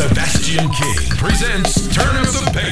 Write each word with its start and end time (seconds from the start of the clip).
Sebastian 0.00 0.66
King 0.70 1.10
presents 1.18 1.86
Turn 1.94 2.16
Up 2.16 2.24
the 2.32 2.50
Page. 2.54 2.69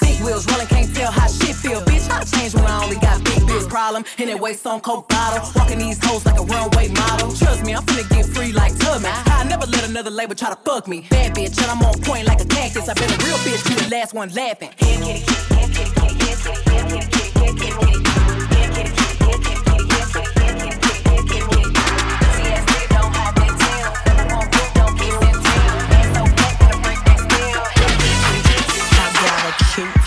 Big 0.00 0.20
wheels 0.20 0.46
rolling, 0.50 0.66
can't 0.66 0.94
tell 0.94 1.10
how 1.10 1.26
shit 1.26 1.56
feel. 1.56 1.80
Bitch, 1.82 2.10
I 2.10 2.24
changed 2.24 2.54
when 2.54 2.66
I 2.66 2.82
only 2.84 2.96
got 2.96 3.22
big 3.24 3.42
bitch 3.48 3.68
problem. 3.68 4.04
And 4.18 4.30
it 4.30 4.38
waste 4.38 4.66
on 4.66 4.80
coke 4.80 5.08
bottle. 5.08 5.48
Walking 5.54 5.78
these 5.78 6.02
hoes 6.04 6.24
like 6.26 6.38
a 6.38 6.42
runway 6.42 6.88
model. 6.88 7.32
Trust 7.32 7.64
me, 7.64 7.74
I'm 7.74 7.84
finna 7.84 8.08
get 8.10 8.26
free 8.26 8.52
like 8.52 8.76
Tubman. 8.78 9.12
I 9.26 9.44
never 9.44 9.66
let 9.66 9.88
another 9.88 10.10
label 10.10 10.34
try 10.34 10.50
to 10.50 10.56
fuck 10.56 10.88
me. 10.88 11.06
Bad 11.10 11.34
bitch, 11.34 11.60
and 11.60 11.70
I'm 11.70 11.82
on 11.82 12.00
point 12.00 12.26
like 12.26 12.40
a 12.40 12.46
cactus. 12.46 12.88
i 12.88 12.94
been 12.94 13.10
a 13.10 13.18
real 13.24 13.38
bitch, 13.46 13.68
you 13.68 13.76
the 13.76 13.88
last 13.90 14.14
one 14.14 14.28
laughing. 14.34 14.70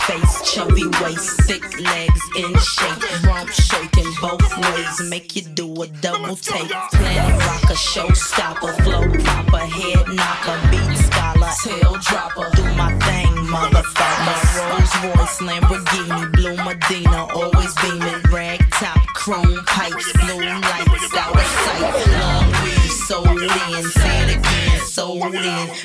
face, 0.09 0.53
chubby 0.53 0.85
waist, 1.01 1.41
thick 1.43 1.63
legs 1.79 2.21
in 2.35 2.51
shape, 2.57 3.23
rump 3.25 3.49
shaking 3.49 4.09
both 4.21 4.49
ways, 4.57 5.09
make 5.09 5.35
you 5.35 5.43
do 5.53 5.67
a 5.83 5.87
double 6.01 6.35
take. 6.35 6.71
Planet 6.91 7.45
rocker, 7.45 7.77
showstopper, 7.77 8.73
flow 8.83 9.05
proper, 9.23 9.65
head 9.77 10.07
knocker, 10.17 10.57
beat 10.71 10.97
scholar, 11.05 11.51
tail 11.63 11.93
dropper, 12.07 12.49
do 12.55 12.63
my 12.75 12.91
thing, 13.05 13.33
motherfucker. 13.53 14.37
Rolls 14.57 14.93
Royce, 15.03 15.39
Lamborghini, 15.47 16.31
blue 16.33 16.57
Medina, 16.65 17.27
always 17.35 17.73
beaming, 17.81 18.21
rag 18.31 18.59
top, 18.71 18.99
chrome 19.13 19.63
pipes, 19.65 20.11
blue 20.13 20.41
lights, 20.41 21.13
out 21.17 21.35
of 21.35 21.49
sight. 21.63 21.93
Long 22.19 22.47
weed, 22.63 22.91
sold 23.07 23.41
in, 23.41 23.83
say 23.91 24.23
it 24.23 24.37
again, 24.37 24.79
so 24.85 25.13
in, 25.13 25.33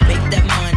make 0.09 0.25
that 0.33 0.45
money. 0.47 0.74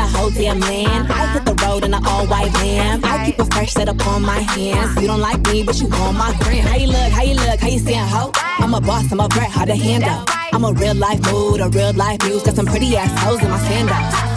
a 0.00 0.06
whole 0.06 0.30
damn 0.30 0.60
land. 0.60 1.12
I 1.12 1.32
hit 1.32 1.44
the 1.44 1.54
road 1.64 1.84
in 1.84 1.94
an 1.94 2.04
all 2.06 2.26
white 2.26 2.52
van. 2.58 3.04
I 3.04 3.26
keep 3.26 3.38
a 3.38 3.44
fresh 3.46 3.72
set 3.72 3.88
up 3.88 4.06
on 4.06 4.22
my 4.22 4.38
hands. 4.38 5.00
You 5.00 5.06
don't 5.06 5.20
like 5.20 5.40
me, 5.48 5.62
but 5.62 5.80
you 5.80 5.88
want 5.88 6.16
my 6.16 6.36
grin. 6.40 6.62
How 6.66 6.76
you 6.76 6.88
look, 6.88 7.12
how 7.12 7.22
you 7.22 7.34
look, 7.34 7.60
how 7.60 7.68
you 7.68 7.78
seeing 7.78 7.98
hoe? 7.98 8.32
I'm 8.34 8.74
a 8.74 8.80
boss, 8.80 9.10
I'm 9.12 9.20
a 9.20 9.28
brat, 9.28 9.50
how 9.50 9.64
to 9.64 9.76
handle. 9.76 10.24
I'm 10.52 10.64
a 10.64 10.72
real 10.72 10.94
life 10.94 11.20
mood, 11.30 11.60
a 11.60 11.68
real 11.68 11.92
life 11.92 12.22
muse. 12.24 12.42
Got 12.42 12.56
some 12.56 12.66
pretty 12.66 12.96
ass 12.96 13.12
hoes 13.22 13.42
in 13.42 13.50
my 13.50 13.58
standout 13.58 14.28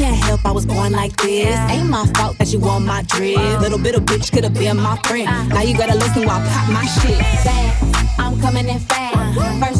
can't 0.00 0.16
help 0.16 0.44
I 0.46 0.52
was 0.52 0.64
born 0.64 0.92
like 0.92 1.14
this. 1.16 1.56
Ain't 1.70 1.88
my 1.88 2.06
fault 2.16 2.38
that 2.38 2.52
you 2.52 2.58
want 2.58 2.84
my 2.86 3.02
drip. 3.02 3.36
Little 3.60 3.78
bit 3.78 3.94
of 3.94 4.04
bitch 4.04 4.32
could 4.32 4.44
have 4.44 4.54
been 4.54 4.76
my 4.76 4.96
friend. 5.04 5.26
Now 5.50 5.62
you 5.62 5.76
gotta 5.76 5.96
listen 5.96 6.24
while 6.26 6.40
I 6.40 6.48
pop 6.48 6.66
my 6.72 6.86
shit. 6.86 7.18
Fast, 7.44 8.18
I'm 8.18 8.40
coming 8.40 8.68
in 8.68 8.78
fast. 8.78 9.10
First 9.62 9.79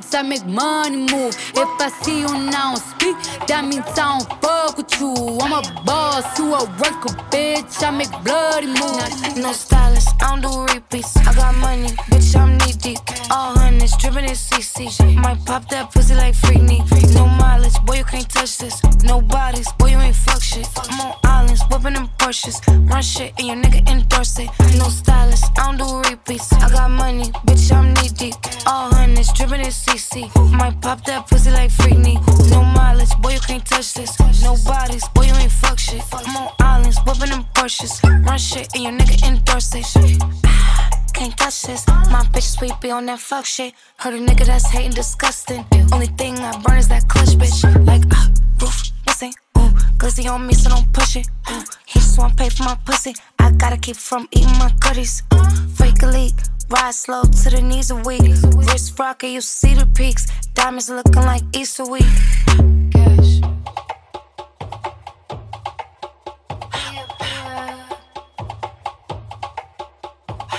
dance, 0.00 0.14
I 0.14 0.22
make 0.22 0.46
money 0.46 0.96
move. 0.96 1.34
If 1.54 1.80
I 1.80 1.90
see 2.02 2.20
you 2.20 2.28
now 2.50 2.74
speak, 2.74 3.16
that 3.46 3.64
means 3.64 3.86
I 3.98 4.18
don't 4.18 4.40
fuck 4.40 4.76
with 4.76 5.00
you. 5.00 5.14
I'm 5.40 5.52
a 5.52 5.62
boss, 5.84 6.38
you 6.38 6.54
a 6.54 6.64
worker, 6.80 7.14
bitch. 7.30 7.82
I 7.82 7.90
make 7.90 8.10
bloody 8.24 8.66
moves. 8.66 9.36
No 9.36 9.52
stylist, 9.52 10.08
I 10.22 10.36
don't 10.36 10.40
do 10.42 10.74
repeats. 10.74 11.16
I 11.16 11.34
got 11.34 11.54
money, 11.56 11.88
bitch, 12.10 12.36
I'm 12.36 12.58
knee 12.58 12.72
deep. 12.72 12.98
All 13.30 13.56
hundreds, 13.58 13.96
dripping 13.96 14.24
in 14.24 14.36
CC. 14.36 14.88
Might 15.16 15.44
pop 15.44 15.68
that 15.70 15.90
pussy 15.92 16.14
like 16.14 16.34
Freakney. 16.34 16.80
No 17.14 17.26
mileage, 17.26 17.78
boy, 17.84 17.96
you 17.96 18.04
can't 18.04 18.28
touch 18.28 18.58
this. 18.58 18.82
No 19.04 19.20
bodies, 19.20 19.70
boy, 19.78 19.90
you 19.90 19.98
ain't 19.98 20.16
fuck 20.16 20.42
shit. 20.42 20.68
I'm 20.76 21.00
on 21.00 21.14
islands, 21.24 21.62
whipping 21.70 21.94
them 21.94 22.08
Porsches. 22.18 22.58
Run 22.90 23.02
shit, 23.02 23.32
and 23.38 23.46
your 23.46 23.56
nigga 23.56 23.88
endorse 23.90 24.38
it. 24.38 24.50
No 24.76 24.88
stylist, 24.88 25.44
I 25.58 25.72
don't 25.72 25.78
do 25.78 26.10
repeats. 26.10 26.52
I 26.52 26.70
got 26.70 26.90
money, 26.90 27.30
bitch, 27.46 27.72
I'm 27.72 27.94
knee 27.94 28.08
deep. 28.08 28.34
All 28.66 28.92
hundreds, 28.92 29.32
dripping 29.32 29.60
in 29.60 29.66
CC. 29.66 29.87
Might 29.88 30.82
pop 30.82 31.02
that 31.06 31.26
pussy 31.26 31.50
like 31.50 31.70
Freakney. 31.70 32.20
No 32.50 32.62
mileage, 32.62 33.08
boy, 33.22 33.32
you 33.32 33.40
can't 33.40 33.64
touch 33.64 33.94
this. 33.94 34.20
No 34.42 34.54
bodies, 34.66 35.08
boy, 35.14 35.22
you 35.22 35.34
ain't 35.34 35.50
fuck 35.50 35.78
shit. 35.78 36.02
I'm 36.12 36.36
on 36.36 36.52
islands, 36.60 36.98
whipping 37.06 37.30
them 37.30 37.44
Porsches. 37.54 38.02
Run 38.26 38.38
shit, 38.38 38.68
and 38.74 38.82
your 38.82 38.92
nigga 38.92 39.26
endorse 39.26 39.74
it. 39.74 39.86
Can't 41.14 41.34
touch 41.38 41.62
this. 41.62 41.86
My 41.86 42.22
bitch 42.32 42.58
sweet 42.58 42.78
be 42.82 42.90
on 42.90 43.06
that 43.06 43.18
fuck 43.18 43.46
shit. 43.46 43.72
Heard 43.96 44.12
a 44.12 44.18
nigga 44.18 44.44
that's 44.44 44.68
hating 44.68 44.92
disgusting. 44.92 45.64
Only 45.90 46.08
thing 46.18 46.38
I 46.38 46.60
burn 46.60 46.76
is 46.76 46.88
that 46.88 47.08
clutch, 47.08 47.30
bitch. 47.30 47.64
Like, 47.86 48.04
uh, 48.14 48.28
roof, 48.60 48.90
missing. 49.06 49.32
Ooh, 49.56 49.70
glizzy 49.96 50.30
on 50.30 50.46
me, 50.46 50.52
so 50.52 50.68
don't 50.68 50.92
push 50.92 51.16
it. 51.16 51.26
Ooh, 51.50 51.64
he 51.86 51.98
just 51.98 52.18
wanna 52.18 52.34
pay 52.34 52.50
for 52.50 52.64
my 52.64 52.76
pussy. 52.84 53.14
I 53.38 53.52
gotta 53.52 53.78
keep 53.78 53.96
from 53.96 54.28
eating 54.32 54.52
my 54.58 54.70
goodies. 54.80 55.22
Ooh, 55.32 55.44
fake 55.76 56.02
leak. 56.02 56.34
Ride 56.70 56.94
slow 56.94 57.22
to 57.22 57.50
the 57.50 57.62
knees 57.62 57.90
are 57.90 58.02
weak. 58.02 58.20
Wrist 58.54 58.98
rocket, 58.98 59.28
you 59.28 59.40
see 59.40 59.74
the 59.74 59.86
peaks. 59.86 60.26
Diamonds 60.52 60.90
looking 60.90 61.22
like 61.22 61.42
Easter 61.54 61.84
week. 61.86 62.04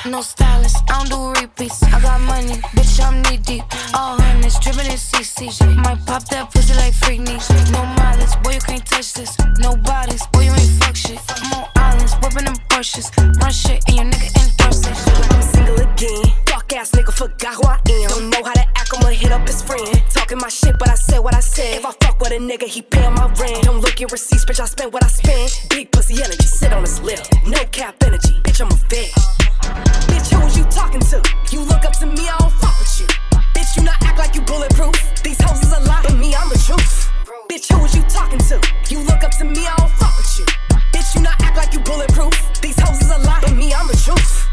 No 0.06 0.22
stylist, 0.22 0.78
I 0.90 1.04
don't 1.04 1.10
do 1.10 1.42
repeats. 1.42 1.84
I 1.84 2.00
got 2.00 2.22
money, 2.22 2.54
bitch, 2.72 3.04
I'm 3.04 3.22
knee 3.24 3.38
deep. 3.38 3.64
All 3.94 4.16
hundreds, 4.20 4.58
dripping 4.60 4.86
in 4.86 4.98
CC. 4.98 5.52
Might 5.76 6.06
pop 6.06 6.24
that 6.30 6.52
pussy 6.52 6.74
like 6.76 6.94
Freakney. 6.94 7.36
No 7.72 7.84
mileage, 8.00 8.32
boy, 8.42 8.54
you 8.54 8.62
can't 8.62 8.86
touch 8.86 9.14
this. 9.14 9.36
No 9.60 9.76
bodies, 9.76 10.26
boy, 10.32 10.48
you 10.48 10.52
ain't 10.52 10.72
fuck 10.80 10.96
shit. 10.96 11.20
I'm 11.30 11.52
on 11.52 11.68
islands, 11.76 12.16
whipping 12.24 12.46
them 12.46 12.56
Porsches. 12.70 13.12
Run 13.42 13.52
shit, 13.52 13.84
and 13.90 13.98
your 13.98 14.06
nigga 14.06 14.30
endorse 14.40 14.88
it. 14.88 14.96
I'm 15.36 15.42
single 15.42 15.76
again. 15.76 16.24
Fuck 16.48 16.72
ass 16.74 16.92
nigga, 16.92 17.12
forgot 17.12 17.56
who 17.56 17.68
I 17.68 17.76
am. 17.76 18.10
Don't 18.10 18.30
know 18.30 18.44
how 18.44 18.54
to 18.54 18.66
act, 18.80 18.94
I'ma 18.96 19.10
hit 19.10 19.34
up 19.34 19.46
his 19.46 19.62
friend. 19.62 20.02
Talking 20.12 20.38
my 20.38 20.50
shit, 20.50 20.80
but 20.80 20.90
I 20.90 20.96
said 20.96 21.20
what 21.20 21.36
I 21.36 21.42
said. 21.42 21.76
If 21.76 21.86
I 21.86 21.92
fuck 22.00 22.22
with 22.22 22.32
a 22.32 22.40
nigga, 22.40 22.68
he 22.68 22.82
paying 22.82 23.14
my 23.16 23.28
rent. 23.36 23.64
Don't 23.64 23.82
look 23.82 24.00
at 24.00 24.12
receipts, 24.14 24.46
bitch, 24.46 24.62
I 24.62 24.66
spent 24.66 24.94
what 24.94 25.04
I 25.04 25.08
spent. 25.08 25.68
Big 25.70 25.92
pussy 25.92 26.24
energy, 26.24 26.48
sit 26.48 26.72
on 26.72 26.84
his 26.84 27.02
lip. 27.02 27.20
No 27.46 27.66
cap 27.66 28.02
energy, 28.04 28.40
bitch, 28.44 28.62
I'm 28.62 28.72
a 28.72 28.80
vet. 28.88 29.49
Bitch, 29.62 30.32
who 30.34 30.44
was 30.44 30.58
you 30.58 30.64
talking 30.66 31.02
to? 31.02 31.22
You 31.52 31.62
look 31.62 31.86
up 31.86 31.94
to 32.00 32.06
me, 32.06 32.28
I 32.28 32.38
don't 32.40 32.52
fuck 32.52 32.78
with 32.80 33.00
you. 33.00 33.08
Bitch, 33.54 33.78
you 33.78 33.84
not 33.84 34.02
act 34.04 34.20
like 34.20 34.36
you 34.36 34.42
bulletproof. 34.42 34.96
These 35.24 35.42
hoes 35.42 35.62
is 35.62 35.72
a 35.72 35.80
lie, 35.88 36.02
but 36.04 36.18
me, 36.18 36.36
I'm 36.36 36.50
the 36.50 36.58
truth. 36.58 37.12
Bitch, 37.50 37.72
who 37.72 37.82
was 37.82 37.96
you 37.96 38.04
talking 38.04 38.40
to? 38.40 38.62
You 38.90 39.00
look 39.00 39.24
up 39.24 39.32
to 39.38 39.46
me, 39.46 39.68
I 39.68 39.76
don't 39.78 39.92
fuck 39.92 40.16
with 40.18 40.40
you. 40.40 40.46
Bitch, 40.94 41.16
you 41.16 41.22
not 41.22 41.42
act 41.42 41.58
like 41.58 41.74
you 41.74 41.80
bulletproof. 41.80 42.34
These 42.62 42.80
hoes 42.80 43.02
is 43.02 43.12
a 43.12 43.20
lie, 43.20 43.40
but 43.42 43.56
me, 43.56 43.74
I'm 43.74 43.88
the 43.88 43.98
truth. 43.98 44.49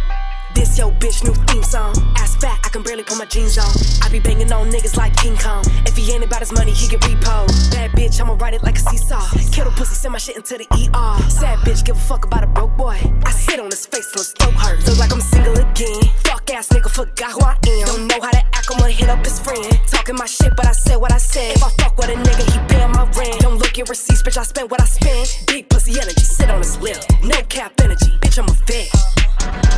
This 0.66 0.78
yo 0.78 0.90
bitch 0.90 1.22
new 1.22 1.32
theme 1.46 1.62
song. 1.62 1.94
Ass 2.18 2.34
fat, 2.36 2.58
I 2.64 2.68
can 2.68 2.82
barely 2.82 3.04
put 3.04 3.16
my 3.18 3.24
jeans 3.24 3.56
on. 3.56 3.70
I 4.02 4.10
be 4.10 4.18
banging 4.18 4.50
on 4.52 4.68
niggas 4.68 4.96
like 4.96 5.14
King 5.16 5.36
Kong. 5.36 5.62
If 5.86 5.96
he 5.96 6.12
ain't 6.12 6.24
about 6.24 6.40
his 6.40 6.52
money, 6.52 6.72
he 6.72 6.88
get 6.88 7.00
repo. 7.02 7.46
Bad 7.70 7.92
bitch, 7.92 8.20
I'ma 8.20 8.34
ride 8.34 8.54
it 8.54 8.64
like 8.64 8.74
a 8.74 8.80
seesaw. 8.80 9.22
The 9.30 9.72
pussy, 9.76 9.94
send 9.94 10.12
my 10.12 10.18
shit 10.18 10.36
into 10.36 10.58
the 10.58 10.66
ER. 10.66 11.30
Sad 11.30 11.58
bitch, 11.60 11.84
give 11.84 11.96
a 11.96 12.00
fuck 12.00 12.24
about 12.24 12.42
a 12.42 12.48
broke 12.48 12.76
boy. 12.76 12.98
I 13.24 13.30
sit 13.30 13.60
on 13.60 13.70
his 13.70 13.86
face 13.86 14.10
till 14.10 14.22
his 14.22 14.32
throat 14.32 14.54
hurt. 14.54 14.84
Look 14.86 14.98
like 14.98 15.12
I'm 15.12 15.20
single 15.20 15.54
again. 15.54 16.02
Fuck 16.24 16.50
ass 16.50 16.68
nigga, 16.68 16.90
forgot 16.90 17.30
who 17.32 17.42
I 17.42 17.54
am. 17.54 17.86
Don't 17.86 18.06
know 18.08 18.20
how 18.20 18.32
to 18.32 18.44
act, 18.56 18.66
I'ma 18.74 18.86
hit 18.86 19.08
up 19.08 19.24
his 19.24 19.38
friend. 19.38 19.70
Talking 19.86 20.16
my 20.16 20.26
shit, 20.26 20.52
but 20.56 20.66
I 20.66 20.72
said 20.72 20.96
what 20.96 21.12
I 21.12 21.18
said. 21.18 21.56
If 21.56 21.62
I 21.62 21.70
fuck 21.78 21.96
with 21.96 22.08
a 22.08 22.14
nigga, 22.14 22.44
he 22.50 22.58
paying 22.66 22.90
my 22.90 23.04
rent. 23.14 23.38
Don't 23.38 23.58
look 23.58 23.78
at 23.78 23.88
receipts, 23.88 24.22
bitch, 24.22 24.36
I 24.36 24.42
spent 24.42 24.68
what 24.68 24.82
I 24.82 24.86
spent. 24.86 25.44
Big 25.46 25.68
pussy 25.68 25.94
energy, 26.00 26.24
sit 26.24 26.50
on 26.50 26.58
his 26.58 26.76
lip. 26.80 26.98
No 27.22 27.40
cap 27.48 27.80
energy, 27.80 28.10
bitch, 28.20 28.36
I'm 28.38 28.50
a 28.50 28.56
vet. 28.66 29.15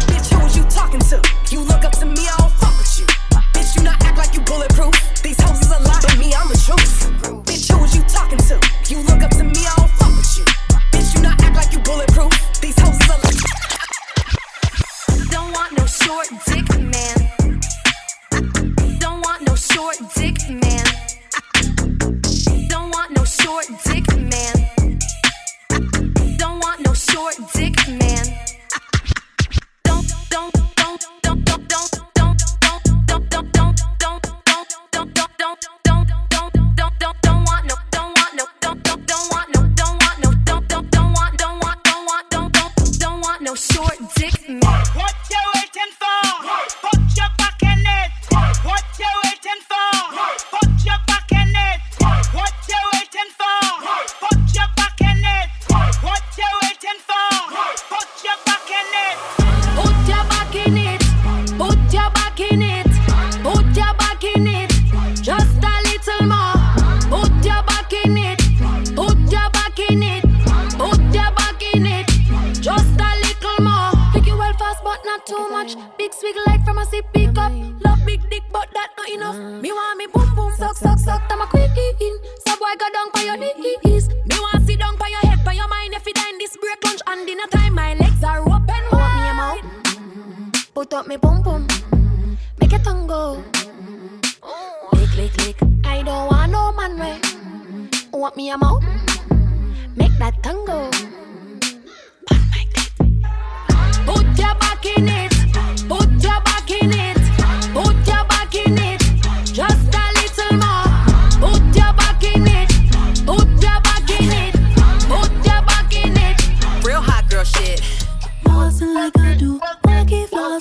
Bitch, 0.08 0.32
who 0.32 0.38
was 0.42 0.56
you 0.56 0.64
talking 0.64 1.00
to? 1.00 1.20
You 1.50 1.60
look 1.60 1.84
up 1.84 1.92
to 1.98 2.06
me, 2.06 2.26
I 2.28 2.34
don't 2.38 2.52
fuck 2.52 2.76
with 2.78 2.98
you. 3.00 3.06
Bitch, 3.54 3.76
you 3.76 3.82
not 3.82 4.02
act 4.04 4.18
like 4.18 4.34
you 4.34 4.40
bulletproof. 4.42 4.94
These 5.22 5.40
hoes 5.40 5.60
is 5.60 5.70
a 5.70 5.78
lie, 5.82 6.00
but 6.02 6.18
me, 6.18 6.32
I'm 6.34 6.48
the 6.48 6.56
truth. 6.56 7.10
Bitch, 7.46 7.70
who 7.70 7.78
was 7.80 7.94
you 7.94 8.02
talking 8.04 8.38
to? 8.38 8.60
You 8.88 8.98
look 9.02 9.22
up 9.22 9.30
to 9.32 9.44
me, 9.44 9.66
I 9.66 9.74
don't 9.76 9.90
fuck 9.98 10.12
with 10.16 10.38
you. 10.38 10.44
Bitch, 10.92 11.14
you 11.14 11.22
not 11.22 11.40
act 11.42 11.56
like 11.56 11.72
you 11.72 11.80
bulletproof. 11.80 12.32
These 12.60 12.78
hoes 12.80 12.96
is 13.00 13.08
a 13.08 13.16
lie. 13.24 13.28
Don't 15.30 15.52
want 15.52 15.72
no 15.78 15.84
short 15.86 16.28
dick 16.46 16.68
man. 16.78 17.16
Don't 18.98 19.20
want 19.22 19.42
no 19.46 19.54
short 19.54 19.96
dick 20.16 20.38
man. 20.48 20.84
Don't 22.68 22.90
want 22.90 23.10
no 23.16 23.24
short 23.24 23.66
dick 23.84 24.06
man. 24.16 24.54
Don't 26.38 26.58
want 26.60 26.80
no 26.86 26.92
short 26.94 27.36
dick 27.54 27.67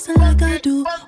flossing 0.07 0.17
like 0.17 0.41
I 0.41 0.57
do? 0.59 1.06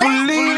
Believe. 0.00 0.57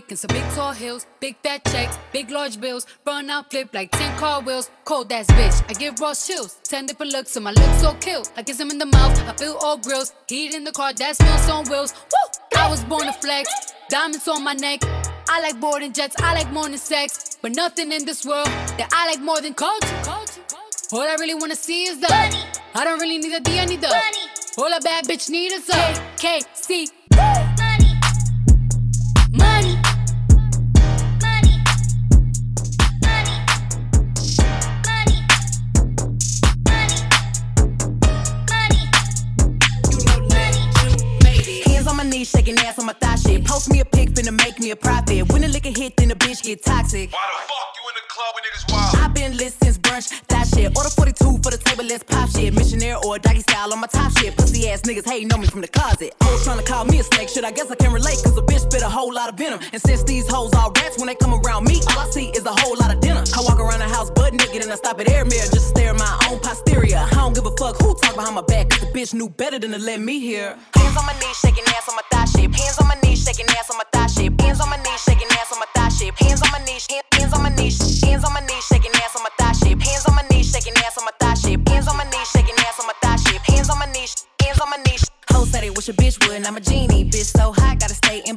Ride 0.00 0.10
in 0.10 0.10
dick 0.10 0.10
in 0.10 0.16
some 0.16 0.28
big 0.28 0.54
tall 0.54 0.72
hills, 0.72 1.06
big 1.20 1.36
fat 1.42 1.64
checks, 1.64 1.98
big 2.12 2.30
large 2.30 2.60
bills. 2.60 2.86
Run 3.06 3.30
out 3.30 3.50
flip 3.50 3.70
like 3.74 3.90
10 3.92 4.18
car 4.18 4.42
wheels. 4.42 4.70
Cold 4.84 5.12
ass 5.12 5.26
bitch, 5.26 5.62
I 5.68 5.74
give 5.74 6.00
raw 6.00 6.14
chills. 6.14 6.60
10 6.64 6.86
different 6.86 7.12
looks, 7.12 7.36
and 7.36 7.44
my 7.44 7.52
lips 7.52 7.80
so 7.80 7.94
kill. 8.00 8.22
I 8.36 8.42
kiss 8.42 8.60
him 8.60 8.70
in 8.70 8.78
the 8.78 8.86
mouth, 8.86 9.28
I 9.28 9.32
feel 9.34 9.56
all 9.62 9.78
grills. 9.78 10.12
Heat 10.28 10.54
in 10.54 10.64
the 10.64 10.72
car, 10.72 10.92
that 10.92 11.16
smells 11.16 11.48
on 11.50 11.64
wheels. 11.70 11.94
Woo! 11.94 12.60
I 12.60 12.70
was 12.70 12.84
born 12.84 13.06
to 13.06 13.12
flex, 13.12 13.48
diamonds 13.88 14.28
on 14.28 14.44
my 14.44 14.54
neck. 14.54 14.80
I 15.28 15.40
like 15.42 15.60
boarding 15.60 15.92
jets, 15.92 16.16
I 16.18 16.34
like 16.34 16.50
more 16.52 16.68
than 16.68 16.78
sex. 16.78 17.38
But 17.42 17.52
nothing 17.52 17.92
in 17.92 18.04
this 18.04 18.24
world 18.26 18.48
that 18.78 18.88
I 18.92 19.06
like 19.06 19.20
more 19.20 19.40
than 19.40 19.54
culture. 19.54 19.96
All 20.92 21.02
I 21.02 21.16
really 21.20 21.34
wanna 21.34 21.56
see 21.56 21.84
is 21.84 22.00
the 22.00 22.08
money. 22.08 22.44
I 22.74 22.84
don't 22.84 23.00
really 23.00 23.18
need 23.18 23.34
a 23.34 23.40
D, 23.40 23.58
I 23.58 23.64
need 23.64 23.80
the 23.80 23.88
money. 23.88 24.26
All 24.58 24.72
a 24.72 24.80
bad 24.80 25.04
bitch 25.04 25.30
need 25.30 25.52
is 25.52 25.68
a 25.68 25.94
KKC. 26.16 26.86
Money. 26.86 26.99
Knees, 42.20 42.30
shaking 42.30 42.58
ass 42.58 42.78
on 42.78 42.84
my 42.84 42.92
thigh 42.92 43.16
shit. 43.16 43.46
Post 43.46 43.70
me 43.70 43.80
a 43.80 43.84
pic, 43.84 44.10
finna 44.10 44.36
make 44.44 44.58
me 44.60 44.70
a 44.72 44.76
profit. 44.76 45.32
When 45.32 45.40
the 45.40 45.48
liquor 45.48 45.70
hit, 45.70 45.96
then 45.96 46.08
the 46.08 46.14
bitch 46.14 46.42
get 46.42 46.62
toxic. 46.62 47.10
Why 47.12 47.24
the 47.32 47.40
fuck 47.48 47.68
you 47.76 47.84
in 47.88 47.94
the 47.96 48.04
club 48.12 48.34
when 48.34 48.44
niggas 48.44 48.64
wild? 48.72 48.96
I've 48.96 49.14
been 49.14 49.36
lit 49.38 49.52
since 49.52 49.78
brunch, 49.78 50.08
that 50.28 50.46
shit. 50.48 50.76
Order 50.76 50.90
42 50.90 51.40
for 51.42 51.50
the 51.50 51.56
table, 51.56 51.84
let's 51.84 52.04
pop 52.04 52.28
shit. 52.28 52.52
Missionaire 52.52 52.98
or 53.06 53.18
doggy 53.18 53.40
style 53.40 53.72
on 53.72 53.80
my 53.80 53.86
top 53.86 54.12
shit. 54.18 54.36
Pussy 54.36 54.68
ass 54.68 54.82
niggas 54.82 55.08
hating 55.08 55.32
on 55.32 55.40
me 55.40 55.46
from 55.46 55.62
the 55.62 55.68
closet. 55.68 56.12
Hoes 56.22 56.46
tryna 56.46 56.66
call 56.66 56.84
me 56.84 57.00
a 57.00 57.04
snake, 57.04 57.30
shit. 57.30 57.44
I 57.44 57.52
guess 57.52 57.70
I 57.70 57.76
can 57.76 57.90
relate, 57.90 58.20
cause 58.22 58.36
a 58.36 58.42
bitch 58.42 58.68
spit 58.68 58.82
a 58.82 58.88
whole 58.88 59.12
lot 59.14 59.30
of 59.30 59.36
venom. 59.38 59.60
And 59.72 59.80
since 59.80 60.02
these 60.04 60.28
hoes 60.28 60.52
all 60.52 60.72
rats, 60.76 60.98
when 60.98 61.06
they 61.06 61.14
come 61.14 61.32
around 61.32 61.64
me, 61.64 61.80
all 61.88 62.00
I 62.04 62.10
see 62.10 62.28
is 62.36 62.44
a 62.44 62.52
whole 62.52 62.76
lot 62.76 62.94
of 62.94 63.00
dinner. 63.00 63.24
I 63.34 63.40
walk 63.40 63.58
around 63.58 63.78
the 63.78 63.88
house 63.88 64.10
butt 64.10 64.34
naked 64.34 64.60
and 64.60 64.70
I 64.70 64.76
stop 64.76 65.00
at 65.00 65.08
air 65.08 65.24
mirror 65.24 65.48
just 65.48 65.68
to 66.90 66.98
stare 66.98 67.06
at 67.06 67.14
my 67.14 67.20
own 67.20 67.20
posterior. 67.20 67.20
I 67.20 67.22
don't 67.22 67.34
give 67.34 67.46
a 67.46 67.56
fuck 67.56 67.82
who 67.82 67.94
talk 67.94 68.14
behind 68.14 68.34
my 68.34 68.42
back, 68.42 68.70
cause 68.70 68.80
the 68.80 68.86
bitch 68.86 69.14
knew 69.14 69.28
better 69.28 69.58
than 69.58 69.72
to 69.72 69.78
let 69.78 70.00
me 70.00 70.20
hear. 70.20 70.56
Hands 70.74 70.96
on 70.96 71.06
my 71.06 71.12
knees, 71.20 71.38
shaking 71.38 71.64
ass 71.68 71.88
on 71.88 71.96
my 71.96 72.02
thigh 72.10 72.24
shit. 72.24 72.54
Hands 72.54 72.78
on 72.80 72.88
my 72.88 72.96
knees, 73.02 73.24
shaking 73.24 73.46
ass 73.50 73.70
on 73.70 73.78
my 73.78 73.84
thigh 73.92 74.06
shit. 74.06 74.40
Hands 74.40 74.60
on 74.60 74.70
my 74.70 74.76
knees, 74.76 75.00
shaking 75.02 75.28
ass 75.32 75.52
on 75.52 75.58
my 75.58 75.66
thigh 75.74 75.88
shit. 75.88 76.14
Hands 76.18 76.42
on 76.42 76.50
my 76.52 76.58
knees, 76.64 76.86
hand- 76.90 77.04
hands 77.12 77.32
on 77.34 77.42
my 77.42 77.50
knees, 77.50 78.02
hands 78.02 78.24
on 78.24 78.32
my 78.32 78.40
knees, 78.40 78.64
shaking 78.64 78.92
ass 78.94 79.16
on 79.16 79.22
my 79.22 79.30
thigh 79.38 79.52
shit. 79.52 79.82
Hands 79.82 80.06
on 80.06 80.14
my 80.14 80.24
knees, 80.30 80.50
shaking 80.50 80.74
ass 80.78 80.98
on 80.98 81.04
my 81.04 81.12
thigh 81.20 81.34
shit. 81.34 81.68
Hands 81.68 81.88
on 81.88 81.96
my 81.96 82.04
knees, 82.04 82.28
shaking 82.30 82.58
ass 82.58 82.80
on 82.80 82.86
my 82.86 82.94
thigh 83.02 83.16
shit. 83.16 83.40
Hands 83.42 83.70
on 83.70 83.78
my 83.78 83.86
knees, 83.92 84.26
hands 84.42 84.60
on 84.60 84.70
my 84.70 84.76
knees. 84.86 85.04
Hoes 85.30 85.50
said 85.50 85.62
they 85.62 85.70
wish 85.70 85.88
a 85.88 85.92
bitch 85.92 86.18
would, 86.26 86.36
and 86.36 86.46
I'm 86.46 86.56
a 86.56 86.60
genie. 86.60 87.04
Bitch 87.04 87.30
so 87.36 87.52
hot, 87.52 87.78
gotta 87.78 87.94
stay 87.94 88.22
in 88.26 88.36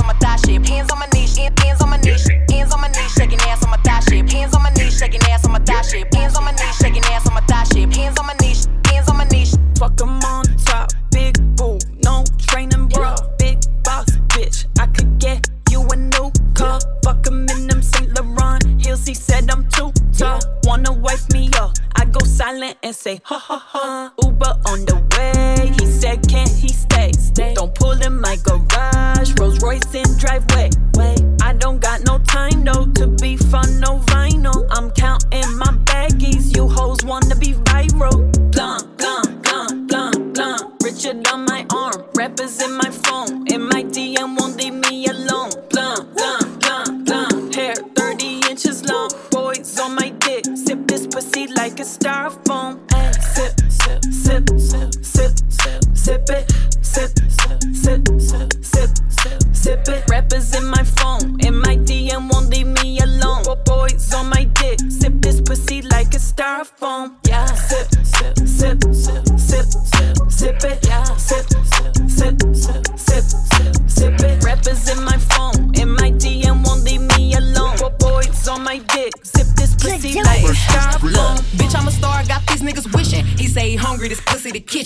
on 0.01 0.07
my 0.07 0.13
thigh 0.13 0.35
shit. 0.37 0.67
Hands 0.67 0.91
on 0.91 0.99
my 0.99 1.07
knees, 1.13 1.37
hands 1.37 1.81
on 1.81 1.89
my 1.89 1.97
knees, 1.97 2.27
hands 2.49 2.73
on 2.73 2.81
my 2.81 2.87
knees, 2.87 3.13
shaking 3.13 3.39
ass 3.41 3.63
on 3.63 3.69
my 3.69 3.77
thigh 3.77 3.99
shit. 4.01 4.31
Hands 4.31 4.53
on 4.55 4.63
my 4.63 4.69
knees, 4.71 4.97
shaking 4.97 5.21
ass 5.29 5.45
on 5.45 5.51
my 5.51 5.59
thigh 5.59 5.81
shit. 5.81 6.13
Hands 6.13 6.35
on 6.35 6.43
my 6.43 6.51
knees, 6.51 6.75
shaking 6.75 7.03
ass 7.05 7.27
on 7.27 7.33
my 7.33 7.41
thigh 7.41 7.63
shit. 7.63 7.95
Hands 7.95 8.19
on 8.19 8.25
my 8.25 8.35
knees, 8.41 8.67
hands 8.87 9.09
on 9.09 9.17
my 9.17 9.25
knees. 9.25 9.57
Fuck 9.77 10.01
'em 10.01 10.19
on 10.23 10.43
top, 10.65 10.91
big 11.11 11.37
boo, 11.55 11.77
no 12.03 12.23
training, 12.37 12.87
bro. 12.87 13.15
Big 13.37 13.59
box, 13.83 14.11
bitch. 14.29 14.65
I 14.79 14.87
Fuck 17.03 17.27
'em 17.27 17.45
in 17.49 17.67
them 17.67 17.81
Saint 17.81 18.09
Laurent 18.15 18.63
heels. 18.81 19.05
He 19.05 19.13
said 19.13 19.49
I'm 19.49 19.67
too 19.69 19.91
tall. 20.17 20.39
Wanna 20.63 20.93
wife 20.93 21.31
me 21.33 21.49
up? 21.59 21.73
I 21.95 22.05
go 22.05 22.19
silent 22.25 22.77
and 22.83 22.95
say 22.95 23.19
ha 23.23 23.37
ha 23.37 23.57
ha. 23.57 24.11
Uber 24.23 24.53
on 24.65 24.85
the 24.85 24.97
way. 25.15 25.71
He 25.79 25.85
said 25.85 26.27
can't 26.27 26.49
he 26.49 26.69
stay? 26.69 27.11
Stay. 27.13 27.53
Don't 27.53 27.73
pull 27.75 27.99
in 28.01 28.19
my 28.19 28.37
garage. 28.43 29.33
Rolls 29.39 29.61
Royce 29.61 29.93
in 29.93 30.09
driveway. 30.17 30.69
Wait, 30.95 31.21
I 31.41 31.53
don't 31.53 31.79
got 31.79 32.03
no 32.05 32.19
time 32.19 32.63
though 32.63 32.85
to 32.99 33.07
be 33.07 33.37
fun, 33.37 33.79
no 33.79 33.99
vinyl. 34.11 34.67
I'm 34.71 34.91
counting 34.91 35.57
my 35.57 35.71
baggies. 35.89 36.55
You 36.55 36.67
hoes 36.67 37.03
wanna 37.03 37.35
be 37.35 37.53
viral. 37.53 38.17
Blanc, 38.51 38.83
blanc, 38.97 39.43
blanc, 39.43 39.87
blanc, 39.87 40.33
blanc. 40.33 40.61
Richard 40.83 41.27
on 41.31 41.45
my 41.45 41.65
arm, 41.73 42.03
rappers 42.15 42.61
in 42.61 42.73
my 42.73 42.89
phone. 42.89 43.45
In 43.47 43.61
my 43.63 43.83
DM 43.83 44.35
won't 44.37 44.57
leave 44.57 44.73
me 44.73 45.05
alone. 45.07 45.51
Blanc, 45.69 45.99
Sip 51.33 51.49
like 51.55 51.79
a 51.79 51.83
styrofoam. 51.83 52.79
Ay, 52.93 53.11
sip, 53.11 53.53
sip, 53.69 54.03
sip, 54.11 54.49
sip, 54.59 54.93
sip, 55.01 55.31
sip, 55.49 55.81
sip 55.93 56.29
it. 56.29 56.51
Sip, 56.81 57.11
sip, 57.29 57.61
sip, 57.73 58.01
sip, 58.19 58.53
sip, 58.61 58.89
sip, 59.09 59.41
sip 59.53 59.87
it. 59.87 60.09
Rappers 60.09 60.53
in 60.55 60.65
my 60.65 60.83
phone. 60.83 61.39
In 61.39 61.55
my 61.55 61.77
DM 61.77 62.00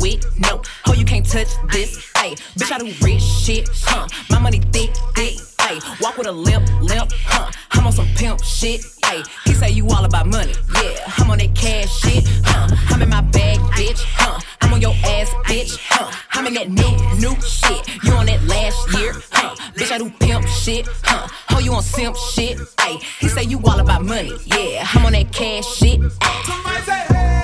with, 0.00 0.24
no. 0.38 0.62
Oh, 0.86 0.92
you 0.92 1.04
can't 1.04 1.26
touch 1.26 1.48
this, 1.72 2.12
ayy. 2.14 2.36
Bitch, 2.56 2.72
I 2.72 2.78
do 2.78 2.92
rich 3.04 3.22
shit, 3.22 3.68
huh? 3.82 4.06
My 4.30 4.38
money 4.38 4.60
thick, 4.72 4.90
thick, 5.14 5.34
ayy. 5.58 6.00
Walk 6.00 6.16
with 6.16 6.26
a 6.26 6.32
limp, 6.32 6.68
limp, 6.80 7.10
huh? 7.24 7.50
I'm 7.72 7.86
on 7.86 7.92
some 7.92 8.08
pimp 8.16 8.42
shit, 8.42 8.80
ayy. 8.80 9.26
He 9.44 9.54
say 9.54 9.70
you 9.70 9.86
all 9.88 10.04
about 10.04 10.26
money, 10.26 10.54
yeah. 10.74 11.12
I'm 11.16 11.30
on 11.30 11.38
that 11.38 11.54
cash 11.54 12.00
shit, 12.00 12.24
huh? 12.44 12.68
I'm 12.90 13.02
in 13.02 13.08
my 13.08 13.20
bag, 13.20 13.58
bitch, 13.76 14.02
huh? 14.04 14.40
I'm 14.60 14.72
on 14.72 14.80
your 14.80 14.94
ass, 15.04 15.30
bitch, 15.44 15.78
huh? 15.80 16.10
I'm 16.32 16.46
in 16.46 16.54
that 16.54 16.68
new, 16.68 17.18
new 17.18 17.40
shit. 17.40 18.04
You 18.04 18.12
on 18.12 18.26
that 18.26 18.42
last 18.44 18.92
year, 18.98 19.14
huh? 19.30 19.54
Bitch, 19.74 19.92
I 19.92 19.98
do 19.98 20.10
pimp 20.10 20.46
shit, 20.46 20.86
huh? 21.02 21.28
Oh, 21.50 21.58
you 21.58 21.72
on 21.72 21.82
simp 21.82 22.16
shit, 22.16 22.58
ayy. 22.58 23.02
He 23.20 23.28
say 23.28 23.44
you 23.44 23.60
all 23.64 23.80
about 23.80 24.04
money, 24.04 24.32
yeah. 24.46 24.86
I'm 24.94 25.06
on 25.06 25.12
that 25.12 25.32
cash 25.32 25.66
shit, 25.76 26.00
ayy. 26.00 26.88
Yeah, 26.88 27.37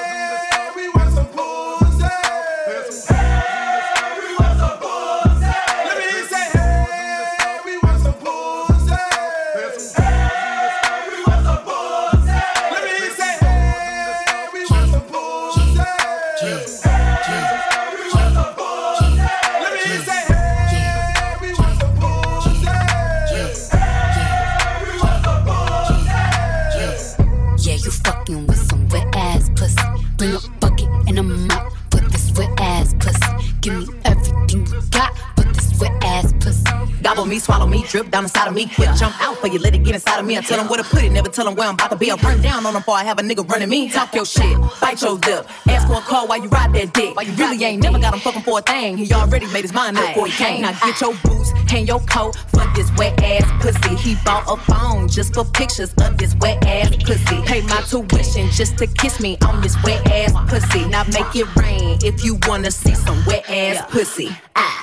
drip 37.95 38.11
down 38.11 38.25
inside 38.25 38.49
of 38.49 38.55
me. 38.55 38.67
Quick 38.67 38.91
jump 38.99 39.15
out 39.21 39.37
for 39.39 39.47
you, 39.47 39.61
let 39.61 39.73
it 39.73 39.85
get 39.85 39.95
inside 39.95 40.19
of 40.19 40.27
me. 40.27 40.37
I 40.37 40.41
tell 40.41 40.59
them 40.59 40.67
where 40.67 40.83
to 40.83 40.89
put 40.89 41.05
it, 41.05 41.13
never 41.13 41.29
tell 41.29 41.45
them 41.45 41.55
where 41.55 41.69
I'm 41.69 41.75
about 41.75 41.91
to 41.91 41.97
be. 41.97 42.11
I 42.11 42.17
burn 42.17 42.43
down 42.43 42.67
on 42.67 42.73
them 42.73 42.83
before 42.83 42.97
I 42.97 43.05
have 43.05 43.21
a 43.21 43.23
nigga 43.23 43.49
running 43.49 43.69
me. 43.69 43.89
Talk 43.89 44.13
your 44.17 44.27
shit, 44.27 44.59
bite 44.81 45.01
your 45.01 45.13
lip. 45.13 45.47
Ask 45.69 45.87
for 45.87 45.99
a 45.99 46.01
call 46.01 46.27
while 46.27 46.43
you 46.43 46.49
ride 46.49 46.73
that 46.75 46.93
dick. 46.93 47.15
Why 47.15 47.23
you 47.23 47.33
really 47.35 47.63
ain't 47.63 47.85
never 47.85 48.01
got 48.01 48.13
him 48.13 48.19
fucking 48.19 48.43
for 48.43 48.59
a 48.59 48.63
thing. 48.63 48.97
He 48.97 49.13
already 49.13 49.47
made 49.53 49.63
his 49.63 49.73
mind 49.73 49.97
up 49.97 50.09
before 50.09 50.27
he 50.27 50.33
came. 50.33 50.63
Now 50.63 50.73
get 50.73 51.01
your 51.01 51.15
boots 51.23 51.53
hang 51.69 51.87
your 51.87 52.01
coat 52.01 52.35
for 52.49 52.67
this 52.75 52.91
wet 52.97 53.23
ass 53.23 53.47
pussy. 53.63 53.95
He 53.95 54.17
bought 54.25 54.45
a 54.49 54.57
phone 54.73 55.07
just 55.07 55.33
for 55.33 55.45
pictures 55.45 55.95
of 56.01 56.19
this 56.19 56.35
wet 56.41 56.67
ass 56.67 56.97
pussy. 56.97 57.43
Pay 57.43 57.63
my 57.63 57.81
tuition 57.83 58.49
just 58.51 58.77
to 58.79 58.89
kiss 58.89 59.21
me 59.21 59.39
on 59.47 59.61
this 59.61 59.77
wet 59.85 60.05
ass 60.11 60.33
pussy. 60.51 60.85
Now 60.89 61.05
make 61.05 61.35
it 61.37 61.47
rain 61.55 61.99
if 62.03 62.25
you 62.25 62.39
wanna 62.49 62.73
see 62.73 62.95
some 62.95 63.25
wet 63.25 63.49
ass 63.49 63.85
pussy. 63.89 64.31
Ah. 64.57 64.81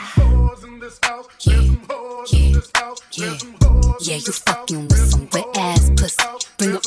Yeah, 2.27 2.70
yeah, 3.13 3.37
yeah, 3.99 4.15
you 4.15 4.31
fucking 4.31 4.87
with 4.87 5.11
some 5.11 5.27
wet 5.33 5.45
ass 5.57 5.89
pussy. 5.97 6.23
Bring 6.57 6.75
a 6.75 6.79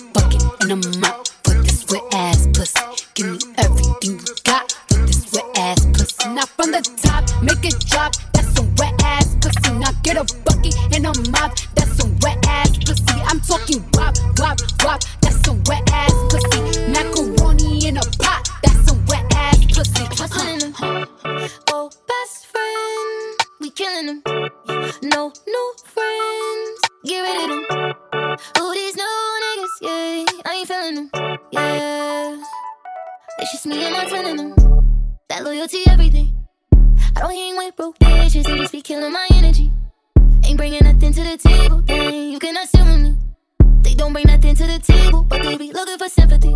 it's 33.55 33.63
just 33.63 33.67
me 33.67 33.85
and 33.85 33.95
my 33.95 34.05
twin 34.07 34.27
in 34.27 34.37
them. 34.37 34.55
That 35.29 35.45
loyalty, 35.45 35.83
everything. 35.89 36.35
I 37.17 37.21
don't 37.21 37.33
hang 37.33 37.57
with 37.57 37.77
broke 37.77 37.99
bitches, 38.01 38.45
they 38.45 38.59
just 38.59 38.73
be 38.73 38.83
killing 38.83 39.13
my 39.13 39.29
energy. 39.33 39.71
Ain't 40.45 40.57
bringing 40.57 40.83
nothing 40.83 41.13
to 41.13 41.23
the 41.23 41.37
table, 41.37 41.81
dang, 41.81 42.33
you 42.33 42.39
cannot 42.41 42.69
with 42.73 43.01
me. 43.01 43.17
They 43.83 43.95
don't 43.95 44.13
bring 44.13 44.27
nothing 44.27 44.57
to 44.57 44.67
the 44.67 44.81
table, 44.81 45.23
but 45.23 45.43
they 45.45 45.57
be 45.57 45.73
looking 45.73 45.99
for 45.99 46.09
sympathy. 46.09 46.51